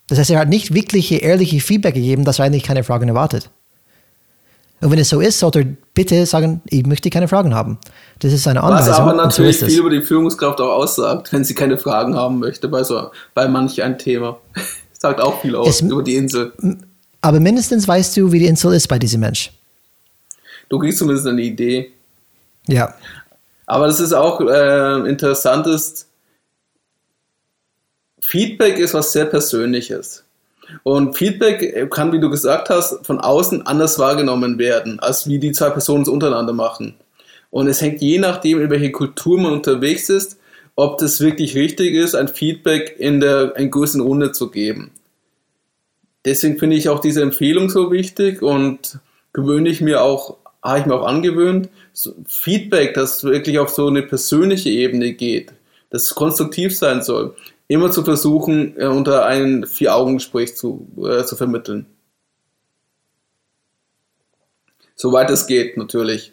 [0.07, 3.49] Das heißt, er hat nicht wirklich ehrliche Feedback gegeben, dass er eigentlich keine Fragen erwartet.
[4.81, 7.77] Und wenn es so ist, sollte er bitte sagen, ich möchte keine Fragen haben.
[8.19, 8.89] Das ist eine Anweisung.
[8.89, 12.39] Was aber natürlich so viel über die Führungskraft auch aussagt, wenn sie keine Fragen haben
[12.39, 14.37] möchte bei, so, bei manch ein Thema.
[15.05, 16.53] sagt auch viel aus es, über die Insel.
[17.21, 19.51] Aber mindestens weißt du, wie die Insel ist bei diesem Mensch.
[20.69, 21.91] Du kriegst zumindest eine Idee.
[22.67, 22.93] Ja.
[23.65, 26.07] Aber das ist auch äh, interessant ist,
[28.21, 30.23] Feedback ist was sehr Persönliches.
[30.83, 35.51] Und Feedback kann, wie du gesagt hast, von außen anders wahrgenommen werden, als wie die
[35.51, 36.95] zwei Personen es untereinander machen.
[37.51, 40.39] Und es hängt je nachdem, in welche Kultur man unterwegs ist,
[40.75, 44.91] ob das wirklich richtig ist, ein Feedback in der in größeren Runde zu geben.
[46.25, 48.99] Deswegen finde ich auch diese Empfehlung so wichtig und
[49.31, 53.87] gewöhne ich mir auch, habe ich mir auch angewöhnt, so Feedback, das wirklich auf so
[53.87, 55.53] eine persönliche Ebene geht,
[55.91, 57.35] das konstruktiv sein soll,
[57.67, 61.85] immer zu versuchen, äh, unter ein Vier-Augen-Gespräch zu, äh, zu vermitteln.
[64.95, 66.31] Soweit es geht, natürlich.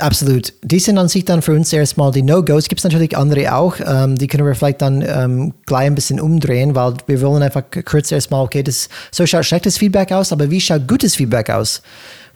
[0.00, 0.54] Absolut.
[0.62, 2.68] Die sind an sich dann für uns erstmal die No-Gos.
[2.68, 3.76] Gibt es natürlich andere auch.
[3.84, 7.64] Ähm, die können wir vielleicht dann ähm, gleich ein bisschen umdrehen, weil wir wollen einfach
[7.84, 11.82] kurz erstmal, okay, das, so schaut schlechtes Feedback aus, aber wie schaut gutes Feedback aus?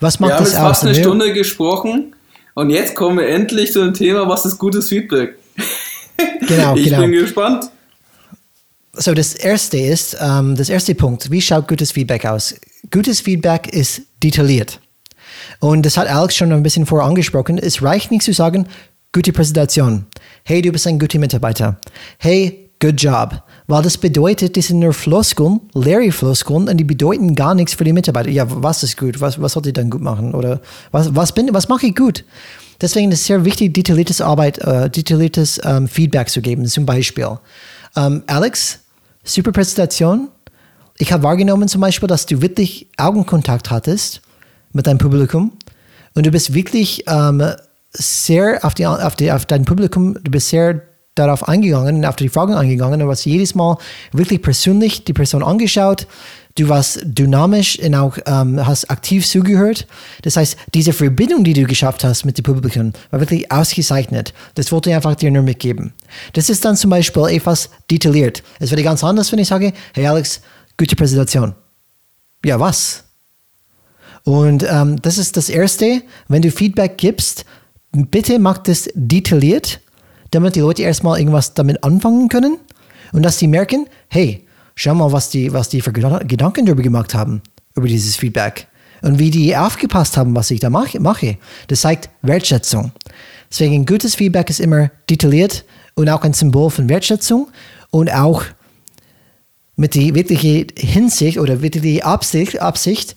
[0.04, 0.52] Was macht wir das aus?
[0.52, 2.14] Wir haben jetzt fast eine Stunde gesprochen
[2.52, 5.36] und jetzt kommen wir endlich zu dem Thema, was ist gutes Feedback?
[6.46, 7.00] Genau, ich genau.
[7.00, 7.70] bin gespannt.
[8.92, 12.54] So, das erste ist, ähm, das erste Punkt, wie schaut gutes Feedback aus?
[12.92, 14.78] Gutes Feedback ist detailliert.
[15.58, 17.58] Und das hat Alex schon ein bisschen vorher angesprochen.
[17.58, 18.68] Es reicht nicht zu sagen,
[19.12, 20.06] gute Präsentation.
[20.44, 21.78] Hey, du bist ein guter Mitarbeiter.
[22.18, 23.42] Hey, good job.
[23.66, 27.84] Weil das bedeutet, das sind nur Floskeln, leere Floskeln, und die bedeuten gar nichts für
[27.84, 28.28] die Mitarbeiter.
[28.28, 29.20] Ja, was ist gut?
[29.20, 30.34] Was, was sollte ich dann gut machen?
[30.34, 30.60] Oder
[30.90, 32.24] was, was, bin, was mache ich gut?
[32.80, 36.66] Deswegen ist es sehr wichtig, detailliertes Arbeit, äh, detailliertes ähm, Feedback zu geben.
[36.66, 37.38] Zum Beispiel,
[37.96, 38.80] ähm, Alex,
[39.22, 40.28] super Präsentation.
[40.98, 44.20] Ich habe wahrgenommen zum Beispiel, dass du wirklich Augenkontakt hattest
[44.72, 45.52] mit deinem Publikum
[46.14, 47.42] und du bist wirklich ähm,
[47.92, 50.82] sehr auf, die, auf, die, auf dein Publikum, du bist sehr
[51.14, 53.00] darauf eingegangen und auf die Fragen eingegangen.
[53.00, 53.78] Du hast jedes Mal
[54.12, 56.06] wirklich persönlich die Person angeschaut.
[56.56, 59.88] Du warst dynamisch und auch ähm, hast aktiv zugehört.
[60.22, 64.32] Das heißt, diese Verbindung, die du geschafft hast mit dem Publikum, war wirklich ausgezeichnet.
[64.54, 65.92] Das wollte ich einfach dir nur mitgeben.
[66.32, 68.44] Das ist dann zum Beispiel etwas detailliert.
[68.60, 70.42] Es wäre ganz anders, wenn ich sage, hey Alex,
[70.76, 71.54] gute Präsentation.
[72.44, 73.02] Ja, was?
[74.22, 77.44] Und ähm, das ist das Erste, wenn du Feedback gibst,
[77.92, 79.80] bitte mach das detailliert,
[80.34, 82.58] damit die Leute erstmal irgendwas damit anfangen können
[83.12, 87.14] und dass sie merken, hey, schau mal, was die, was die für Gedanken darüber gemacht
[87.14, 87.42] haben,
[87.74, 88.66] über dieses Feedback.
[89.02, 91.36] Und wie die aufgepasst haben, was ich da mache.
[91.68, 92.92] Das zeigt Wertschätzung.
[93.50, 95.64] Deswegen gutes Feedback ist immer detailliert
[95.94, 97.48] und auch ein Symbol von Wertschätzung
[97.90, 98.42] und auch
[99.76, 103.16] mit der wirklichen Hinsicht oder wirkliche Absicht, Absicht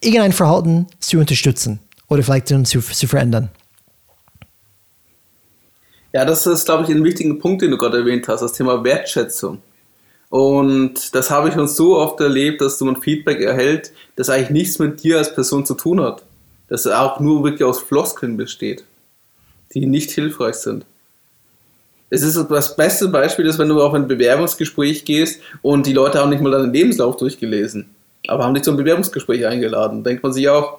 [0.00, 3.48] irgendein Verhalten zu unterstützen oder vielleicht zu, zu verändern.
[6.16, 8.82] Ja, das ist, glaube ich, ein wichtiger Punkt, den du gerade erwähnt hast, das Thema
[8.82, 9.60] Wertschätzung.
[10.30, 14.48] Und das habe ich schon so oft erlebt, dass du ein Feedback erhält, das eigentlich
[14.48, 16.22] nichts mit dir als Person zu tun hat.
[16.68, 18.84] Das auch nur wirklich aus Floskeln besteht,
[19.74, 20.86] die nicht hilfreich sind.
[22.08, 26.18] Es ist das beste Beispiel, ist, wenn du auf ein Bewerbungsgespräch gehst und die Leute
[26.18, 27.94] haben nicht mal deinen Lebenslauf durchgelesen,
[28.26, 30.02] aber haben dich zum Bewerbungsgespräch eingeladen.
[30.02, 30.78] Denkt man sich auch,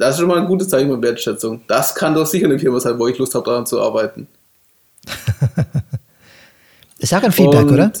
[0.00, 1.60] das ist schon mal ein gutes Zeichen von Wertschätzung.
[1.66, 4.26] Das kann doch sicher eine Firma sein, wo ich Lust habe, daran zu arbeiten.
[6.98, 7.92] ist auch ein Feedback, und oder?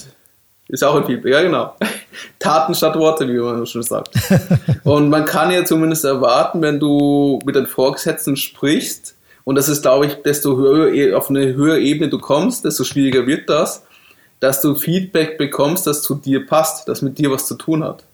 [0.68, 1.76] Ist auch ein Feedback, ja genau.
[2.38, 4.14] Taten statt Worte, wie man schon sagt.
[4.84, 9.82] und man kann ja zumindest erwarten, wenn du mit deinen Vorgesetzten sprichst, und das ist,
[9.82, 13.84] glaube ich, desto höher auf eine höhere Ebene du kommst, desto schwieriger wird das,
[14.38, 18.04] dass du Feedback bekommst, das zu dir passt, das mit dir was zu tun hat.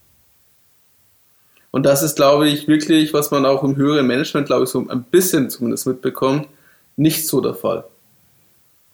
[1.76, 4.88] Und das ist, glaube ich, wirklich, was man auch im höheren Management, glaube ich, so
[4.88, 6.48] ein bisschen zumindest mitbekommt,
[6.96, 7.84] nicht so der Fall.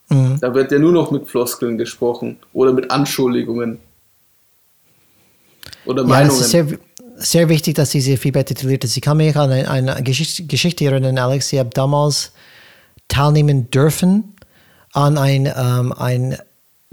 [0.09, 0.39] Mhm.
[0.41, 3.78] Da wird ja nur noch mit Floskeln gesprochen oder mit Anschuldigungen.
[5.85, 6.41] Oder Meinungen.
[6.41, 6.66] Ja, sehr,
[7.14, 8.97] sehr wichtig, dass diese Feedback detailliert ist.
[8.97, 11.53] Ich kann mich an eine, eine Geschichte, Geschichte erinnern, Alex.
[11.53, 12.33] Ich habe damals
[13.07, 14.35] teilnehmen dürfen
[14.93, 16.37] an ein, ähm, ein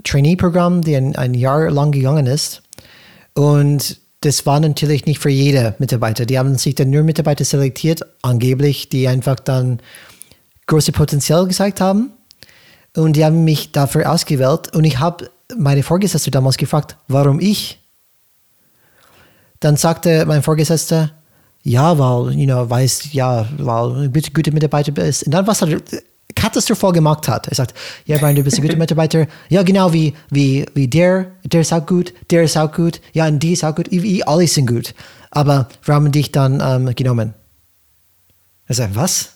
[0.03, 2.61] Trainee-Programm, das ein, ein Jahr lang gegangen ist.
[3.33, 6.25] Und das war natürlich nicht für jede Mitarbeiter.
[6.25, 9.79] Die haben sich dann nur Mitarbeiter selektiert, angeblich, die einfach dann
[10.67, 12.11] große Potenzial gezeigt haben.
[12.95, 14.75] Und die haben mich dafür ausgewählt.
[14.75, 17.79] Und ich habe meine Vorgesetzte damals gefragt, warum ich?
[19.59, 21.11] Dann sagte mein Vorgesetzter,
[21.63, 25.23] ja, weil, you know, weiß, ja, weil du gute Mitarbeiter bist.
[25.23, 25.61] Und dann was
[26.39, 27.47] er katastrophal gemacht hat.
[27.47, 27.73] Er sagt,
[28.05, 29.27] ja, Brian, du bist ein guter Mitarbeiter.
[29.49, 33.27] Ja, genau wie, wie, wie der, der ist auch gut, der ist auch gut, ja,
[33.27, 34.93] und die ist auch gut, wie, alle sind gut.
[35.31, 37.33] Aber wir haben dich dann ähm, genommen.
[38.67, 39.33] Er sagt, was?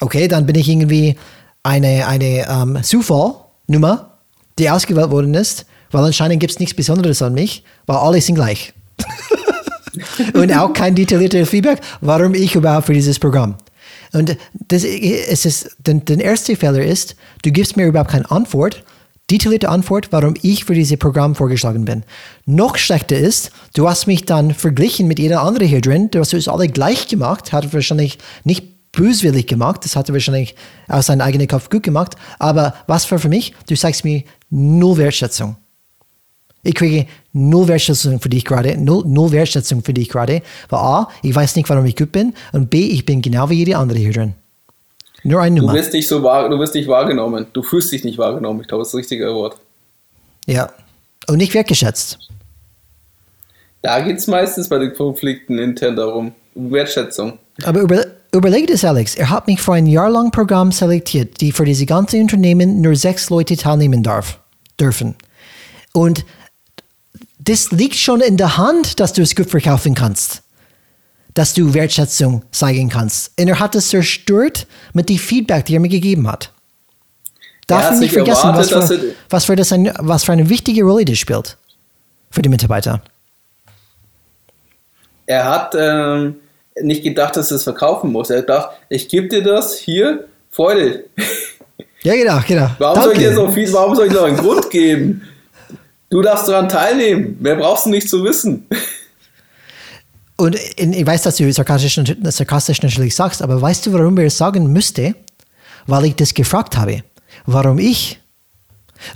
[0.00, 1.16] Okay, dann bin ich irgendwie
[1.62, 4.18] eine, eine ähm, Zufallnummer,
[4.58, 8.34] die ausgewählt worden ist, weil anscheinend gibt es nichts Besonderes an mich, weil alle sind
[8.34, 8.72] gleich.
[10.34, 13.56] und auch kein detailliertes Feedback, warum ich überhaupt für dieses Programm.
[14.14, 14.36] Und
[14.68, 18.84] das, es ist, der, der erste Fehler ist, du gibst mir überhaupt keine Antwort,
[19.30, 22.04] detaillierte Antwort, warum ich für dieses Programm vorgeschlagen bin.
[22.44, 26.34] Noch schlechter ist, du hast mich dann verglichen mit jeder anderen hier drin, du hast
[26.34, 30.54] es alle gleich gemacht, hat wahrscheinlich nicht böswillig gemacht, das hat er wahrscheinlich
[30.88, 33.54] aus seinem eigenen Kopf gut gemacht, aber was war für mich?
[33.68, 35.56] Du sagst mir null Wertschätzung.
[36.62, 41.08] Ich kriege null Wertschätzung für dich gerade, null, null Wertschätzung für dich gerade, weil A,
[41.22, 43.98] ich weiß nicht, warum ich gut bin und B, ich bin genau wie jede andere
[43.98, 44.34] hier drin.
[45.24, 45.72] Nur eine Nummer.
[45.72, 47.46] Du wirst nicht so wahr, du wirst nicht wahrgenommen.
[47.52, 48.60] Du fühlst dich nicht wahrgenommen.
[48.60, 49.56] Ich glaube, das ist das richtige Wort.
[50.46, 50.70] Ja.
[51.26, 52.18] Und nicht wertgeschätzt.
[53.80, 56.32] Da geht es meistens bei den Konflikten intern darum.
[56.54, 57.38] Wertschätzung.
[57.64, 59.14] Aber über, überleg das, Alex.
[59.14, 62.94] Er hat mich für ein Jahr lang Programm selektiert, die für diese ganze Unternehmen nur
[62.94, 64.40] sechs Leute teilnehmen darf,
[64.78, 65.16] dürfen.
[65.94, 66.26] Und
[67.44, 70.42] das liegt schon in der Hand, dass du es gut verkaufen kannst.
[71.34, 73.32] Dass du Wertschätzung zeigen kannst.
[73.38, 76.50] Und er hat es zerstört mit dem Feedback, die er mir gegeben hat.
[77.66, 80.84] Darf ich nicht vergessen, erwartet, was, für, was, für das ein, was für eine wichtige
[80.84, 81.56] Rolle das spielt
[82.30, 83.00] für die Mitarbeiter.
[85.26, 86.36] Er hat ähm,
[86.82, 88.28] nicht gedacht, dass er es verkaufen muss.
[88.28, 91.04] Er gedacht, ich gebe dir das hier, Freude.
[92.02, 92.68] Ja, genau, genau.
[92.78, 95.22] Warum soll, ich dir so viel, warum soll ich noch einen Grund geben?
[96.14, 97.38] Du darfst daran teilnehmen.
[97.40, 98.68] Mehr brauchst du nicht zu wissen.
[100.36, 104.38] Und ich weiß, dass du sarkastisch, sarkastisch natürlich sagst, aber weißt du, warum wir es
[104.38, 105.16] sagen müsste?
[105.88, 107.02] Weil ich das gefragt habe.
[107.46, 108.20] Warum ich?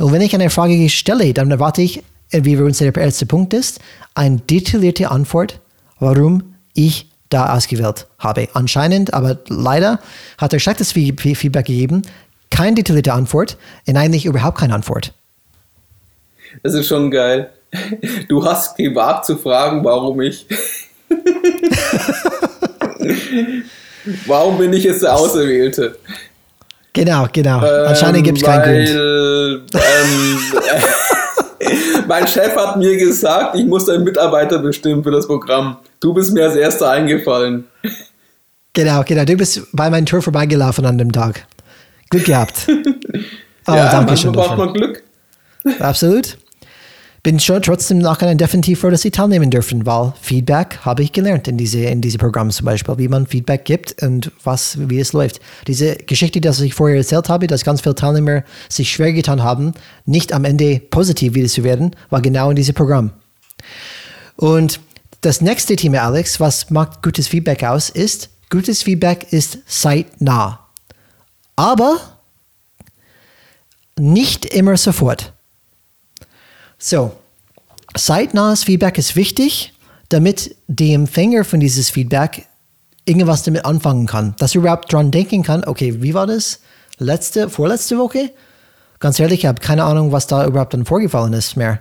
[0.01, 3.79] Und wenn ich eine Frage stelle, dann erwarte ich, wie unser erster Punkt ist,
[4.17, 5.61] eine detaillierte Antwort,
[6.01, 8.49] warum ich da ausgewählt habe.
[8.55, 10.01] Anscheinend, aber leider
[10.37, 12.03] hat er schlechtes Feedback gegeben,
[12.51, 15.15] keine detaillierte Antwort und eigentlich überhaupt keine Antwort.
[16.63, 17.51] Das ist schon geil.
[18.29, 20.47] Du hast gewagt zu fragen, warum ich.
[24.27, 25.97] warum bin ich jetzt der Auserwählte?
[26.93, 27.63] Genau, genau.
[27.63, 29.75] Ähm, Anscheinend gibt es keinen Grund.
[29.75, 30.41] Ähm,
[32.09, 35.77] mein Chef hat mir gesagt, ich muss einen Mitarbeiter bestimmen für das Programm.
[36.01, 37.65] Du bist mir als erster eingefallen.
[38.73, 39.25] Genau, genau.
[39.25, 41.47] Du bist bei meinem Tour vorbeigelaufen an dem Tag.
[42.11, 42.67] Glück gehabt.
[43.71, 44.33] Oh, ja, danke schön.
[44.33, 45.03] braucht man Glück.
[45.79, 46.39] Absolut.
[47.25, 51.49] Bin schon trotzdem nachher definitiv froh, dass sie teilnehmen dürfen, weil Feedback habe ich gelernt
[51.49, 55.13] in diese, in diese Programme zum Beispiel, wie man Feedback gibt und was, wie es
[55.13, 55.41] läuft.
[55.67, 59.75] Diese Geschichte, die ich vorher erzählt habe, dass ganz viele Teilnehmer sich schwer getan haben,
[60.07, 63.11] nicht am Ende positiv wieder zu werden, war genau in diesem Programm.
[64.37, 64.81] Und
[65.21, 70.69] das nächste Thema, Alex, was macht gutes Feedback aus, ist, gutes Feedback ist zeitnah.
[71.57, 71.99] Aber
[73.99, 75.33] nicht immer sofort.
[76.79, 77.13] So,
[77.97, 79.73] zeitnahes Feedback ist wichtig,
[80.09, 82.47] damit der Empfänger von dieses Feedback
[83.05, 84.35] irgendwas damit anfangen kann.
[84.39, 86.61] Dass er überhaupt dran denken kann, okay, wie war das?
[86.99, 88.31] Letzte, vorletzte Woche?
[89.01, 91.81] Ganz ehrlich, ich habe keine Ahnung, was da überhaupt dann vorgefallen ist mehr.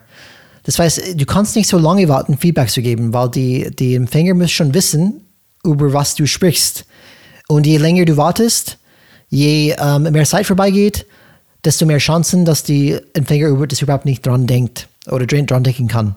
[0.63, 4.33] Das heißt, du kannst nicht so lange warten, Feedback zu geben, weil die, die Empfänger
[4.33, 5.21] müssen schon wissen,
[5.63, 6.85] über was du sprichst.
[7.47, 8.77] Und je länger du wartest,
[9.29, 11.05] je ähm, mehr Zeit vorbeigeht,
[11.67, 16.15] desto mehr Chancen, dass die Empfänger das überhaupt nicht dran denkt oder dran denken kann.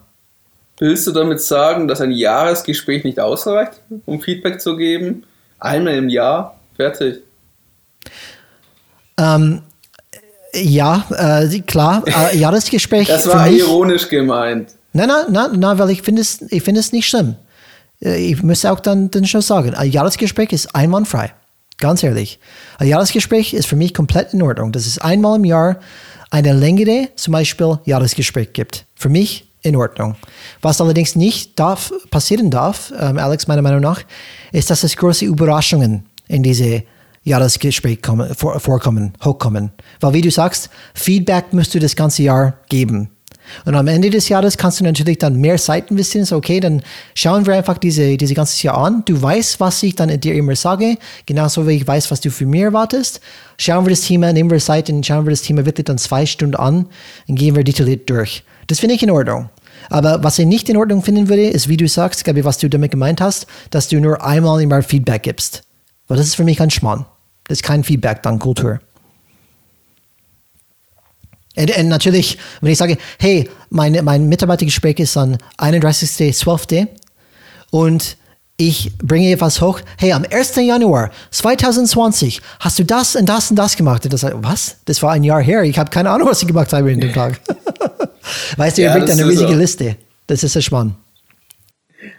[0.79, 3.73] Willst du damit sagen, dass ein Jahresgespräch nicht ausreicht,
[4.07, 5.25] um Feedback zu geben?
[5.59, 7.19] Einmal im Jahr, fertig.
[9.19, 9.63] Ähm,
[10.55, 13.09] ja, äh, klar, äh, Jahresgespräch.
[13.09, 14.71] das war mich, ironisch gemeint.
[14.93, 17.35] Nein, nein, nein, nein weil ich finde es, find es nicht schlimm.
[18.01, 21.33] Äh, ich muss auch dann, dann schon sagen, ein Jahresgespräch ist einwandfrei.
[21.81, 22.39] Ganz ehrlich.
[22.79, 24.71] Ein Jahresgespräch ist für mich komplett in Ordnung.
[24.73, 25.81] Dass es einmal im Jahr
[26.31, 28.87] eine längere, zum Beispiel Jahresgespräch gibt.
[28.95, 30.17] Für mich in Ordnung.
[30.63, 34.03] Was allerdings nicht darf, passieren darf, ähm, Alex, meiner Meinung nach,
[34.53, 36.85] ist, dass es große Überraschungen in diese
[37.25, 39.73] Jahresgespräch kommen, vor, vorkommen, hochkommen.
[40.01, 43.11] Weil, wie du sagst, Feedback musst du das ganze Jahr geben.
[43.65, 46.25] Und am Ende des Jahres kannst du natürlich dann mehr Zeit investieren.
[46.25, 46.83] So, okay, dann
[47.15, 49.03] schauen wir einfach diese, diese ganze Jahr an.
[49.07, 50.97] Du weißt, was ich dann dir immer sage,
[51.27, 53.21] genauso wie ich weiß, was du für mir erwartest.
[53.59, 56.27] Schauen wir das Thema, nehmen wir Zeit und schauen wir das Thema wirklich dann zwei
[56.27, 56.87] Stunden an
[57.29, 58.43] und gehen wir detailliert durch.
[58.67, 59.51] Das finde ich in Ordnung.
[59.89, 62.59] Aber was ich nicht in Ordnung finden würde, ist, wie du sagst, glaube ich, was
[62.59, 65.63] du damit gemeint hast, dass du nur einmal im Jahr Feedback gibst.
[66.09, 67.07] Weil das ist für mich ein Schmarrn.
[67.49, 68.81] Das ist kein Feedback, dann Kultur.
[71.61, 76.89] Und, und, natürlich, wenn ich sage, hey, mein, mein Mitarbeitergespräch ist am 31.12.
[77.71, 78.17] und
[78.57, 80.57] ich bringe etwas hoch, hey, am 1.
[80.57, 84.05] Januar 2020 hast du das und das und das gemacht.
[84.05, 84.77] Und das, was?
[84.85, 85.63] Das war ein Jahr her.
[85.63, 87.41] Ich habe keine Ahnung, was ich gemacht habe in dem Tag.
[88.57, 89.59] weißt du, ihr ja, bringt eine riesige so.
[89.59, 89.97] Liste.
[90.27, 90.95] Das ist der Schmarrn.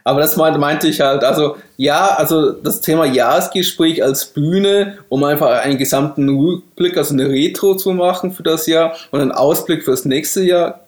[0.04, 5.24] Aber das meinte, meinte ich halt, also ja, also das Thema Jahresgespräch als Bühne, um
[5.24, 9.84] einfach einen gesamten Rückblick, also eine Retro zu machen für das Jahr und einen Ausblick
[9.84, 10.82] für das nächste Jahr,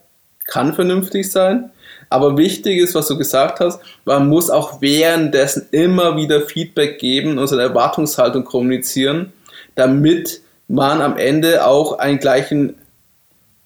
[0.45, 1.71] kann vernünftig sein.
[2.09, 7.39] Aber wichtig ist, was du gesagt hast, man muss auch währenddessen immer wieder Feedback geben
[7.39, 9.33] und seine Erwartungshaltung kommunizieren,
[9.75, 12.75] damit man am Ende auch einen gleichen,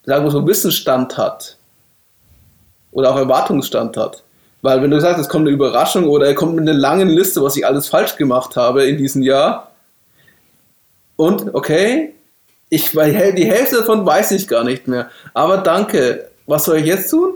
[0.06, 1.58] sagen wir so, Wissensstand hat.
[2.92, 4.24] Oder auch Erwartungsstand hat.
[4.62, 7.42] Weil wenn du sagst, es kommt eine Überraschung oder er kommt mit einer langen Liste,
[7.44, 9.72] was ich alles falsch gemacht habe in diesem Jahr.
[11.16, 12.14] Und, okay,
[12.70, 15.10] ich, die Hälfte davon weiß ich gar nicht mehr.
[15.34, 17.36] Aber danke, was soll ich jetzt tun?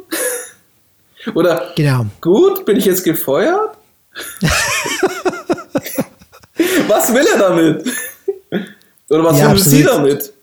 [1.36, 2.06] Oder, genau.
[2.20, 3.78] gut, bin ich jetzt gefeuert?
[6.88, 7.86] was will er damit?
[9.10, 10.34] Oder was ja, will sie damit?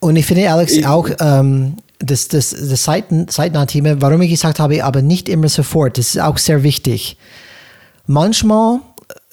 [0.00, 4.60] Und ich finde, Alex, ich, auch ähm, das, das, das zeitnahe Thema, warum ich gesagt
[4.60, 7.16] habe, aber nicht immer sofort, das ist auch sehr wichtig.
[8.06, 8.80] Manchmal,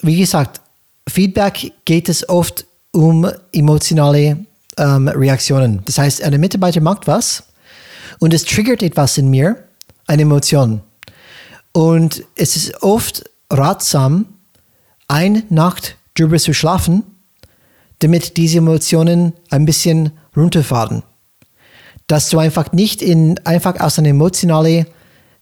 [0.01, 0.61] wie gesagt,
[1.07, 4.45] Feedback geht es oft um emotionale
[4.77, 5.81] ähm, Reaktionen.
[5.85, 7.43] Das heißt, ein Mitarbeiter macht was
[8.19, 9.63] und es triggert etwas in mir,
[10.07, 10.81] eine Emotion.
[11.71, 14.25] Und es ist oft ratsam,
[15.07, 17.03] eine Nacht drüber zu schlafen,
[17.99, 21.03] damit diese Emotionen ein bisschen runterfahren
[22.07, 24.85] dass du einfach nicht in, einfach aus einer emotionalen,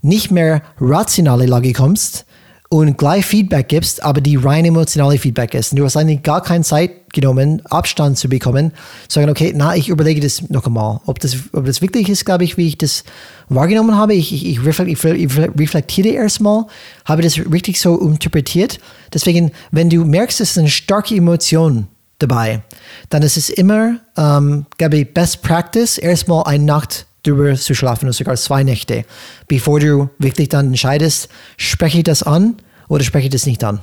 [0.01, 2.25] nicht mehr rationalen Lage kommst
[2.73, 5.71] und gleich Feedback gibst, aber die rein emotionale Feedback ist.
[5.71, 8.71] Und du hast eigentlich gar keine Zeit genommen, Abstand zu bekommen,
[9.07, 10.99] zu sagen, okay, na, ich überlege das noch einmal.
[11.05, 13.03] Ob das, ob das wirklich ist, glaube ich, wie ich das
[13.47, 14.15] wahrgenommen habe.
[14.15, 16.65] Ich, ich, ich, reflektiere erstmal,
[17.05, 18.79] habe das richtig so interpretiert.
[19.13, 21.87] Deswegen, wenn du merkst, es ist eine starke Emotion,
[22.27, 22.61] dabei.
[23.09, 28.05] Dann ist es immer, ähm, glaube ich, Best Practice, erstmal eine Nacht drüber zu schlafen
[28.05, 29.05] oder sogar zwei Nächte,
[29.47, 32.57] bevor du wirklich dann entscheidest, spreche ich das an
[32.87, 33.79] oder spreche ich das nicht an.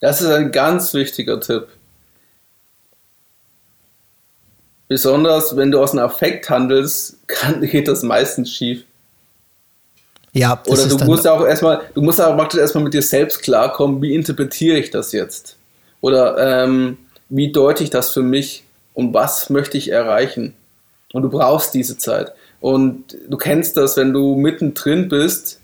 [0.00, 1.68] Das ist ein ganz wichtiger Tipp.
[4.88, 8.84] Besonders wenn du aus einem Affekt handelst, kann, geht das meistens schief.
[10.34, 14.02] Ja, Oder du musst auch erstmal, du musst auch praktisch erstmal mit dir selbst klarkommen,
[14.02, 15.56] wie interpretiere ich das jetzt?
[16.00, 18.64] Oder ähm, wie deute ich das für mich
[18.94, 20.54] und was möchte ich erreichen?
[21.12, 22.32] Und du brauchst diese Zeit.
[22.60, 25.60] Und du kennst das, wenn du mittendrin bist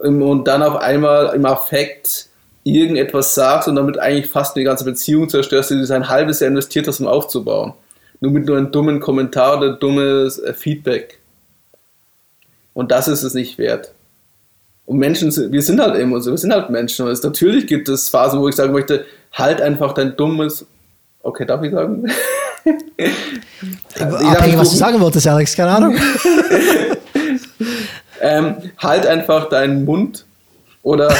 [0.00, 2.28] und dann auf einmal im Affekt
[2.64, 6.50] irgendetwas sagst und damit eigentlich fast eine ganze Beziehung zerstörst, die du ein halbes Jahr
[6.50, 7.72] investiert hast, um aufzubauen.
[8.20, 11.17] Nur mit nur einem dummen Kommentar oder dummes äh, Feedback.
[12.78, 13.92] Und das ist es nicht wert.
[14.86, 17.06] Und Menschen, wir sind halt immer so, wir sind halt Menschen.
[17.06, 20.64] Und es, natürlich gibt es Phasen, wo ich sagen möchte, halt einfach dein dummes,
[21.24, 22.08] okay, darf ich sagen?
[23.98, 25.96] Abhängig, was du sagen wolltest, Alex, keine Ahnung.
[28.20, 30.24] ähm, halt einfach deinen Mund
[30.84, 31.12] oder.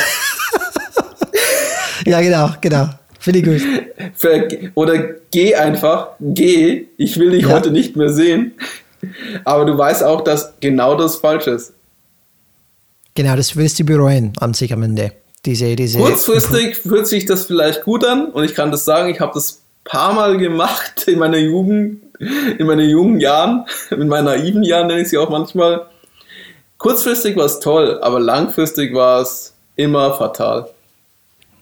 [2.07, 2.89] ja, genau, genau.
[3.19, 3.61] Finde ich gut.
[4.77, 4.97] Oder
[5.33, 7.49] geh einfach, geh, ich will dich ja.
[7.49, 8.53] heute nicht mehr sehen.
[9.45, 11.73] Aber du weißt auch, dass genau das falsch ist.
[13.15, 15.13] Genau, das willst du bereuen an sich am Ende.
[15.45, 19.21] Diese, diese Kurzfristig fühlt sich das vielleicht gut an und ich kann das sagen, ich
[19.21, 24.63] habe das paar Mal gemacht in meiner Jugend, in meinen jungen Jahren, in meinen naiven
[24.63, 25.87] Jahren nenne ich sie auch manchmal.
[26.79, 30.69] Kurzfristig war es toll, aber langfristig war es immer fatal.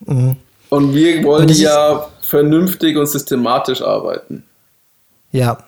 [0.05, 0.37] Mhm.
[0.69, 4.45] Und wir wollen und ja vernünftig und systematisch arbeiten.
[5.33, 5.59] Ja,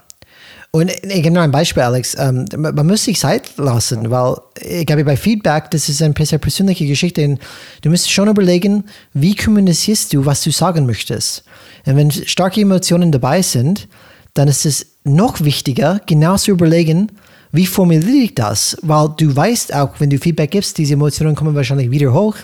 [0.71, 2.14] und ich gebe noch ein Beispiel, Alex.
[2.19, 6.39] Ähm, man muss sich Zeit lassen, weil ich glaube, bei Feedback, das ist eine sehr
[6.39, 7.39] persönliche Geschichte.
[7.81, 11.45] Du musst schon überlegen, wie kommunizierst du, was du sagen möchtest.
[11.87, 13.89] Und wenn starke Emotionen dabei sind,
[14.35, 17.12] dann ist es noch wichtiger, genau zu überlegen,
[17.51, 18.77] wie formuliere ich das?
[18.83, 22.37] Weil du weißt auch, wenn du Feedback gibst, diese Emotionen kommen wahrscheinlich wieder hoch.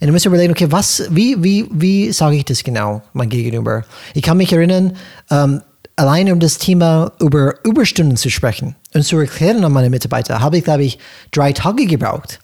[0.00, 3.84] Und du musst überlegen, okay, was, wie, wie, wie sage ich das genau, mein Gegenüber?
[4.14, 4.96] Ich kann mich erinnern,
[5.30, 5.62] ähm,
[6.02, 10.58] allein um das Thema über Überstunden zu sprechen und zu erklären an meine Mitarbeiter, habe
[10.58, 10.98] ich, glaube ich,
[11.30, 12.40] drei Tage gebraucht,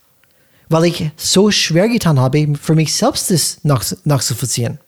[0.69, 4.79] weil ich so schwer getan habe, für mich selbst das nach, nachzuvollziehen.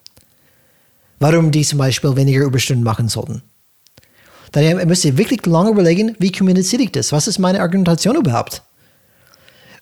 [1.19, 3.43] Warum die zum Beispiel weniger Überstunden machen sollten.
[4.53, 7.13] Dann müsst ihr wirklich lange überlegen, wie kommuniziere ich das?
[7.13, 8.63] Was ist meine Argumentation überhaupt?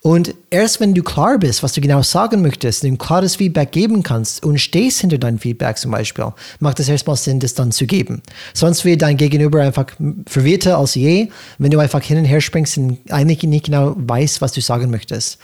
[0.03, 4.03] Und erst wenn du klar bist, was du genau sagen möchtest, ein klares Feedback geben
[4.03, 7.85] kannst und stehst hinter deinem Feedback zum Beispiel, macht es erstmal Sinn, das dann zu
[7.85, 8.23] geben.
[8.55, 9.87] Sonst wird dein Gegenüber einfach
[10.27, 11.29] verwirrter als je,
[11.59, 14.91] wenn du einfach hin und her springst und eigentlich nicht genau weißt, was du sagen
[14.91, 15.39] möchtest.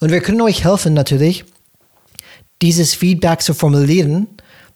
[0.00, 1.44] Und wir können euch helfen natürlich,
[2.62, 4.26] dieses Feedback zu formulieren,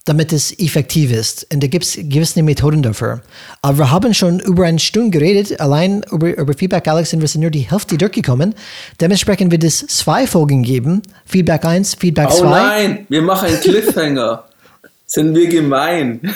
[0.05, 1.47] damit es effektiv ist.
[1.53, 3.21] Und da gibt es gewisse Methoden dafür.
[3.63, 7.29] Aber wir haben schon über eine Stunde geredet, allein über, über Feedback, Alex, und wir
[7.29, 8.55] sind nur die Hälfte durchgekommen.
[9.01, 11.03] Dementsprechend wird es zwei Folgen geben.
[11.27, 12.47] Feedback 1, Feedback 2.
[12.47, 14.45] Oh nein, wir machen einen Cliffhanger.
[15.11, 16.35] sind wir gemein.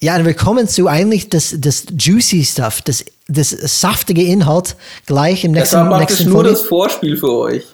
[0.00, 4.76] Ja, und wir kommen zu eigentlich das, das juicy Stuff, das, das saftige Inhalt
[5.06, 7.64] gleich im nächsten, das war nächsten nur das Vorspiel für euch.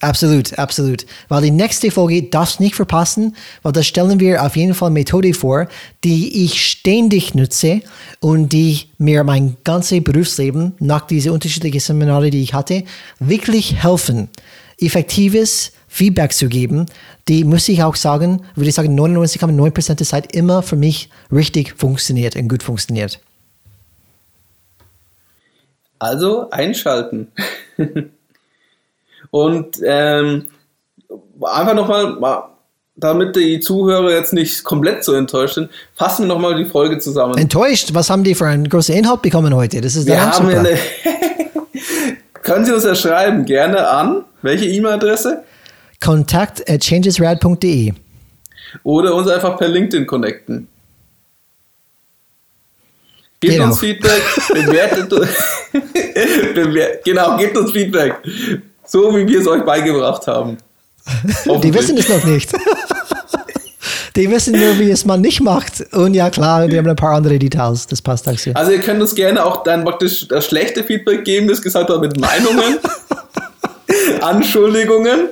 [0.00, 1.06] Absolut, absolut.
[1.28, 5.32] Weil die nächste Folge darfst nicht verpassen, weil da stellen wir auf jeden Fall Methode
[5.32, 5.68] vor,
[6.04, 7.80] die ich ständig nutze
[8.20, 12.84] und die mir mein ganzes Berufsleben nach diese unterschiedlichen Seminare, die ich hatte,
[13.18, 14.28] wirklich helfen,
[14.78, 16.86] effektives Feedback zu geben,
[17.26, 21.74] die muss ich auch sagen, würde ich sagen, 99,9% der Zeit immer für mich richtig
[21.76, 23.18] funktioniert und gut funktioniert.
[25.98, 27.28] Also einschalten.
[29.30, 30.46] Und ähm,
[31.42, 32.44] einfach nochmal,
[32.96, 37.36] damit die Zuhörer jetzt nicht komplett so enttäuscht sind, fassen wir nochmal die Folge zusammen.
[37.36, 37.90] Enttäuscht?
[37.92, 39.80] Was haben die für einen großen Inhalt bekommen heute?
[39.80, 40.78] Das ist wir haben eine
[42.42, 44.24] Können Sie uns ja schreiben, gerne an.
[44.42, 45.42] Welche E-Mail-Adresse?
[46.00, 47.92] Kontakt at changesrad.de
[48.84, 50.68] Oder uns einfach per LinkedIn connecten.
[53.40, 53.66] Gebt genau.
[53.66, 55.10] uns Feedback, bewertet
[56.54, 58.14] Bewer genau, gebt uns Feedback.
[58.86, 60.58] So wie wir es euch beigebracht haben.
[61.62, 62.52] Die wissen es noch nicht.
[64.16, 65.92] Die wissen nur, wie es man nicht macht.
[65.92, 67.86] Und ja, klar, wir haben ein paar andere Details.
[67.86, 68.56] Das passt auch hier.
[68.56, 72.00] Also, ihr könnt uns gerne auch dann praktisch das schlechte Feedback geben, das gesagt hat
[72.00, 72.78] mit Meinungen,
[74.22, 75.28] Anschuldigungen.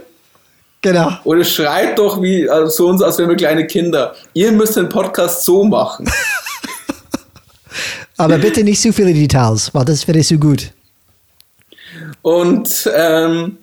[0.82, 1.12] Genau.
[1.24, 4.14] Oder schreit doch wie also so uns, als wären wir kleine Kinder.
[4.34, 6.06] Ihr müsst den Podcast so machen.
[8.18, 10.72] Aber bitte nicht zu viele Details, weil das wäre so gut.
[12.24, 13.58] Und ähm,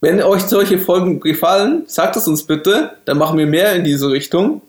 [0.00, 4.08] wenn euch solche Folgen gefallen, sagt es uns bitte, dann machen wir mehr in diese
[4.08, 4.62] Richtung.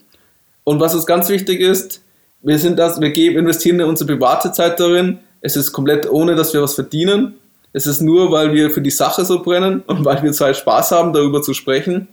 [0.65, 2.01] Und was uns ganz wichtig ist,
[2.41, 5.19] wir sind das, wir geben, investieren in unsere private Zeit darin.
[5.39, 7.35] Es ist komplett ohne, dass wir was verdienen.
[7.71, 10.91] Es ist nur, weil wir für die Sache so brennen und weil wir zwei Spaß
[10.91, 12.09] haben, darüber zu sprechen.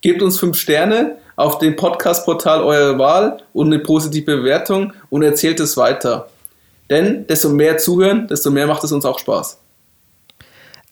[0.00, 5.60] Gebt uns fünf Sterne auf dem Podcast-Portal eurer Wahl und eine positive Bewertung und erzählt
[5.60, 6.30] es weiter.
[6.88, 9.58] Denn desto mehr zuhören, desto mehr macht es uns auch Spaß.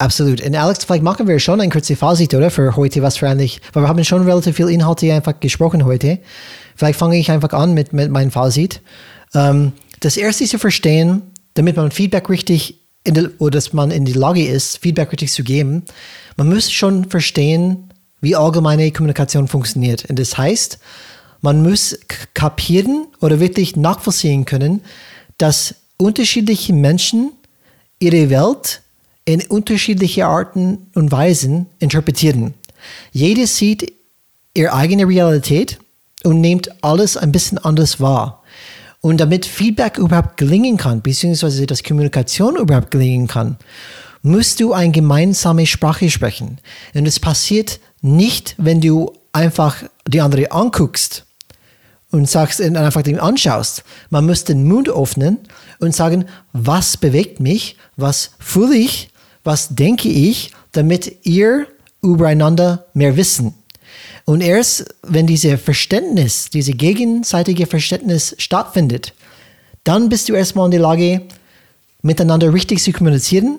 [0.01, 0.40] Absolut.
[0.40, 2.51] Und Alex, vielleicht machen wir schon ein kurzes Fazit, oder?
[2.51, 6.20] Für heute, was für eigentlich, weil wir haben schon relativ viel Inhalte einfach gesprochen heute.
[6.74, 8.80] Vielleicht fange ich einfach an mit, mit meinem Fazit.
[9.34, 11.20] Ähm, das erste ist zu verstehen,
[11.53, 15.32] damit man Feedback richtig, in die, oder dass man in die Lage ist, Feedback richtig
[15.32, 15.84] zu geben,
[16.38, 17.92] man muss schon verstehen,
[18.22, 20.07] wie allgemeine Kommunikation funktioniert.
[20.09, 20.78] Und das heißt,
[21.42, 21.98] man muss
[22.32, 24.80] kapieren oder wirklich nachvollziehen können,
[25.36, 27.32] dass unterschiedliche Menschen
[27.98, 28.80] ihre Welt
[29.31, 32.55] in unterschiedliche Arten und Weisen interpretieren.
[33.12, 33.93] Jeder sieht
[34.55, 35.78] ihre eigene Realität
[36.24, 38.43] und nimmt alles ein bisschen anders wahr.
[39.01, 43.57] Und damit Feedback überhaupt gelingen kann, beziehungsweise dass Kommunikation überhaupt gelingen kann,
[44.22, 46.59] musst du eine gemeinsame Sprache sprechen.
[46.95, 49.76] Und es passiert nicht, wenn du einfach
[50.07, 51.24] die andere anguckst
[52.11, 53.85] und sagst und einfach den anschaust.
[54.11, 55.39] Man muss den Mund öffnen
[55.78, 59.09] und sagen, was bewegt mich, was fühle ich,
[59.45, 61.66] was denke ich, damit ihr
[62.03, 63.55] übereinander mehr wissen.
[64.24, 69.14] Und erst wenn diese Verständnis, diese gegenseitige Verständnis stattfindet,
[69.84, 71.22] dann bist du erstmal in der Lage,
[72.03, 73.59] miteinander richtig zu kommunizieren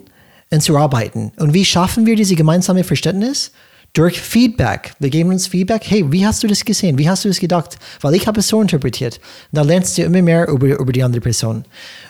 [0.50, 1.32] und zu arbeiten.
[1.36, 3.52] Und wie schaffen wir diese gemeinsame Verständnis?
[3.94, 4.94] Durch Feedback.
[5.00, 5.82] Wir geben uns Feedback.
[5.84, 6.96] Hey, wie hast du das gesehen?
[6.96, 7.76] Wie hast du es gedacht?
[8.00, 9.16] Weil ich habe es so interpretiert.
[9.52, 11.66] Und da lernst du immer mehr über, über die andere Person.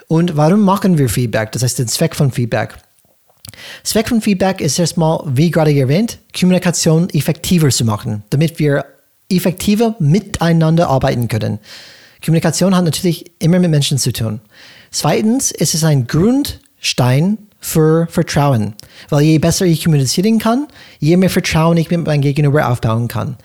[0.07, 1.51] Und warum machen wir Feedback?
[1.51, 2.77] Das heißt, der Zweck von Feedback.
[3.85, 8.85] Zweck von Feedback ist erstmal, wie gerade erwähnt, Kommunikation effektiver zu machen, damit wir
[9.29, 11.59] effektiver miteinander arbeiten können.
[12.25, 14.41] Kommunikation hat natürlich immer mit Menschen zu tun.
[14.91, 18.75] Zweitens ist es ein Grundstein für Vertrauen,
[19.09, 20.67] weil je besser ich kommunizieren kann,
[20.99, 23.37] je mehr Vertrauen ich mit meinem Gegenüber aufbauen kann.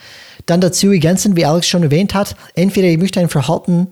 [0.45, 3.87] Dann dazu ergänzen, wie Alex schon erwähnt hat, entweder ich möchte ein Verhalten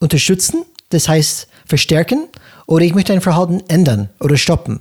[0.00, 2.28] unterstützen, das heißt verstärken,
[2.66, 4.80] oder ich möchte ein Verhalten ändern oder stoppen.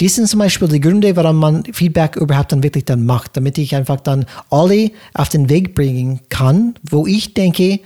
[0.00, 3.58] Dies sind zum Beispiel die Gründe, warum man Feedback überhaupt dann wirklich dann macht, damit
[3.58, 7.80] ich einfach dann alle auf den Weg bringen kann, wo ich denke,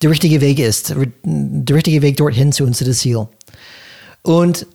[0.00, 0.94] der richtige Weg ist,
[1.24, 3.28] der richtige Weg dorthin zu unserem Ziel.
[4.22, 4.66] Und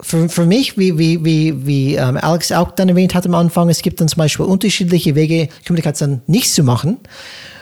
[0.00, 3.68] für, für mich, wie, wie, wie, wie ähm, Alex auch dann erwähnt hat am Anfang,
[3.68, 6.98] es gibt dann zum Beispiel unterschiedliche Wege, Kommunikation nicht zu machen.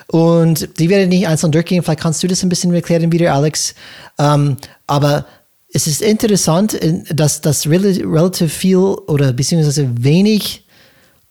[0.07, 1.83] Und die werde ich nicht einzeln durchgehen.
[1.83, 3.75] Vielleicht kannst du das ein bisschen erklären wieder, Alex.
[4.19, 4.57] Ähm,
[4.87, 5.27] aber
[5.73, 6.79] es ist interessant,
[7.11, 10.65] dass das relativ viel oder beziehungsweise wenig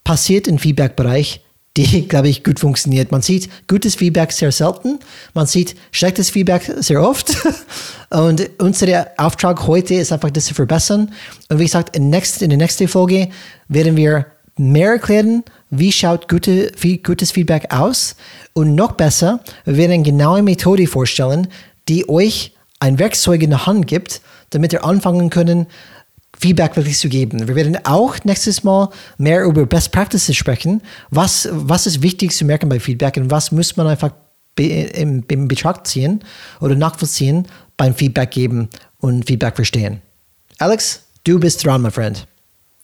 [0.04, 1.42] passiert im Feedback-Bereich
[1.78, 3.12] die, glaube ich, gut funktioniert.
[3.12, 5.00] Man sieht gutes Feedback sehr selten,
[5.34, 7.36] man sieht schlechtes Feedback sehr oft.
[8.10, 11.14] Und unser Auftrag heute ist einfach, das zu verbessern.
[11.50, 13.30] Und wie gesagt, in, next, in der nächsten Folge
[13.68, 14.26] werden wir
[14.58, 16.72] mehr erklären, wie schaut gute,
[17.04, 18.16] gutes Feedback aus.
[18.54, 21.48] Und noch besser, wir werden eine genaue Methode vorstellen,
[21.88, 25.68] die euch ein Werkzeug in der Hand gibt, damit ihr anfangen können,
[26.38, 27.48] Feedback wirklich zu geben.
[27.48, 30.82] Wir werden auch nächstes Mal mehr über Best Practices sprechen.
[31.10, 34.12] Was, was ist wichtig zu merken bei Feedback und was muss man einfach
[34.58, 36.24] in, in Betracht ziehen
[36.62, 37.48] oder nachvollziehen
[37.78, 38.70] beim Feedback geben
[39.00, 40.02] und Feedback verstehen.
[40.58, 42.28] Alex, du bist dran, my friend.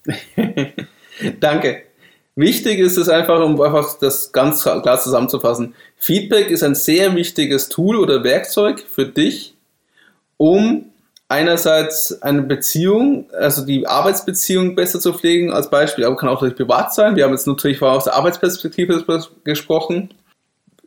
[1.39, 1.83] Danke.
[2.37, 5.73] Wichtig ist es einfach, um einfach das ganz klar zusammenzufassen.
[5.97, 9.54] Feedback ist ein sehr wichtiges Tool oder Werkzeug für dich,
[10.37, 10.85] um
[11.27, 16.55] einerseits eine Beziehung, also die Arbeitsbeziehung besser zu pflegen als Beispiel, aber kann auch natürlich
[16.55, 17.15] privat sein.
[17.15, 19.03] Wir haben jetzt natürlich aus der Arbeitsperspektive
[19.43, 20.13] gesprochen.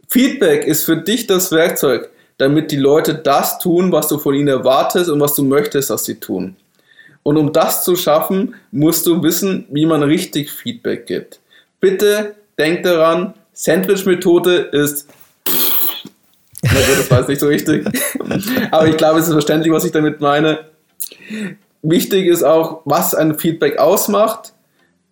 [0.09, 4.49] Feedback ist für dich das Werkzeug, damit die Leute das tun, was du von ihnen
[4.49, 6.57] erwartest und was du möchtest, dass sie tun.
[7.25, 11.41] Und um das zu schaffen, musst du wissen, wie man richtig Feedback gibt.
[11.81, 15.09] Bitte denk daran, Sandwich-Methode ist
[16.63, 17.87] das war jetzt nicht so richtig.
[18.71, 20.61] Aber ich glaube, es ist verständlich, was ich damit meine.
[21.83, 24.53] Wichtig ist auch, was ein Feedback ausmacht.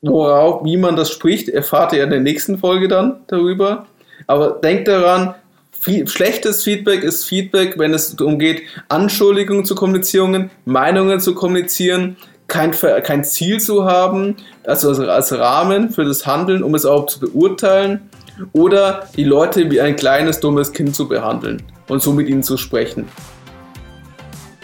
[0.03, 3.87] Worauf, wie man das spricht, erfahrt ihr in der nächsten Folge dann darüber.
[4.27, 5.35] Aber denkt daran,
[5.81, 12.17] viel, schlechtes Feedback ist Feedback, wenn es darum geht, Anschuldigungen zu kommunizieren, Meinungen zu kommunizieren,
[12.49, 17.21] kein, kein Ziel zu haben, also als Rahmen für das Handeln, um es auch zu
[17.21, 18.11] beurteilen
[18.53, 22.57] oder die Leute wie ein kleines, dummes Kind zu behandeln und so mit ihnen zu
[22.57, 23.09] sprechen.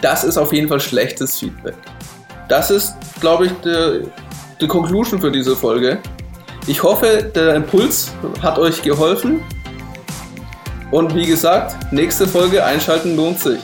[0.01, 1.75] Das ist auf jeden Fall schlechtes Feedback.
[2.49, 3.51] Das ist, glaube ich,
[4.59, 5.99] die Conclusion für diese Folge.
[6.67, 9.41] Ich hoffe, der Impuls hat euch geholfen.
[10.91, 13.59] Und wie gesagt, nächste Folge einschalten lohnt sich.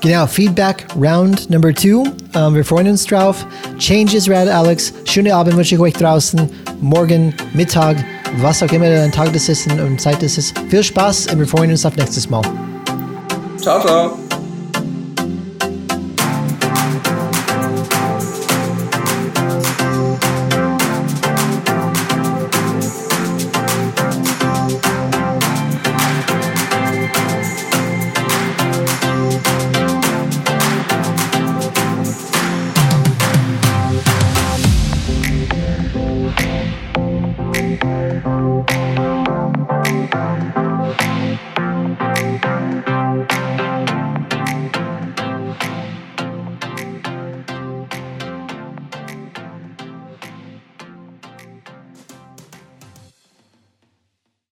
[0.00, 2.04] Genau, Feedback Round Number 2.
[2.34, 3.44] Ähm, wir freuen uns drauf.
[3.78, 4.92] Change is red, Alex.
[5.04, 6.48] Schöne Abend wünsche ich euch draußen.
[6.80, 7.96] Morgen, Mittag,
[8.36, 10.58] was auch immer dein Tag das ist und Zeit das ist.
[10.68, 12.42] Viel Spaß und wir freuen uns auf nächstes Mal.
[13.60, 14.27] Ciao, ciao.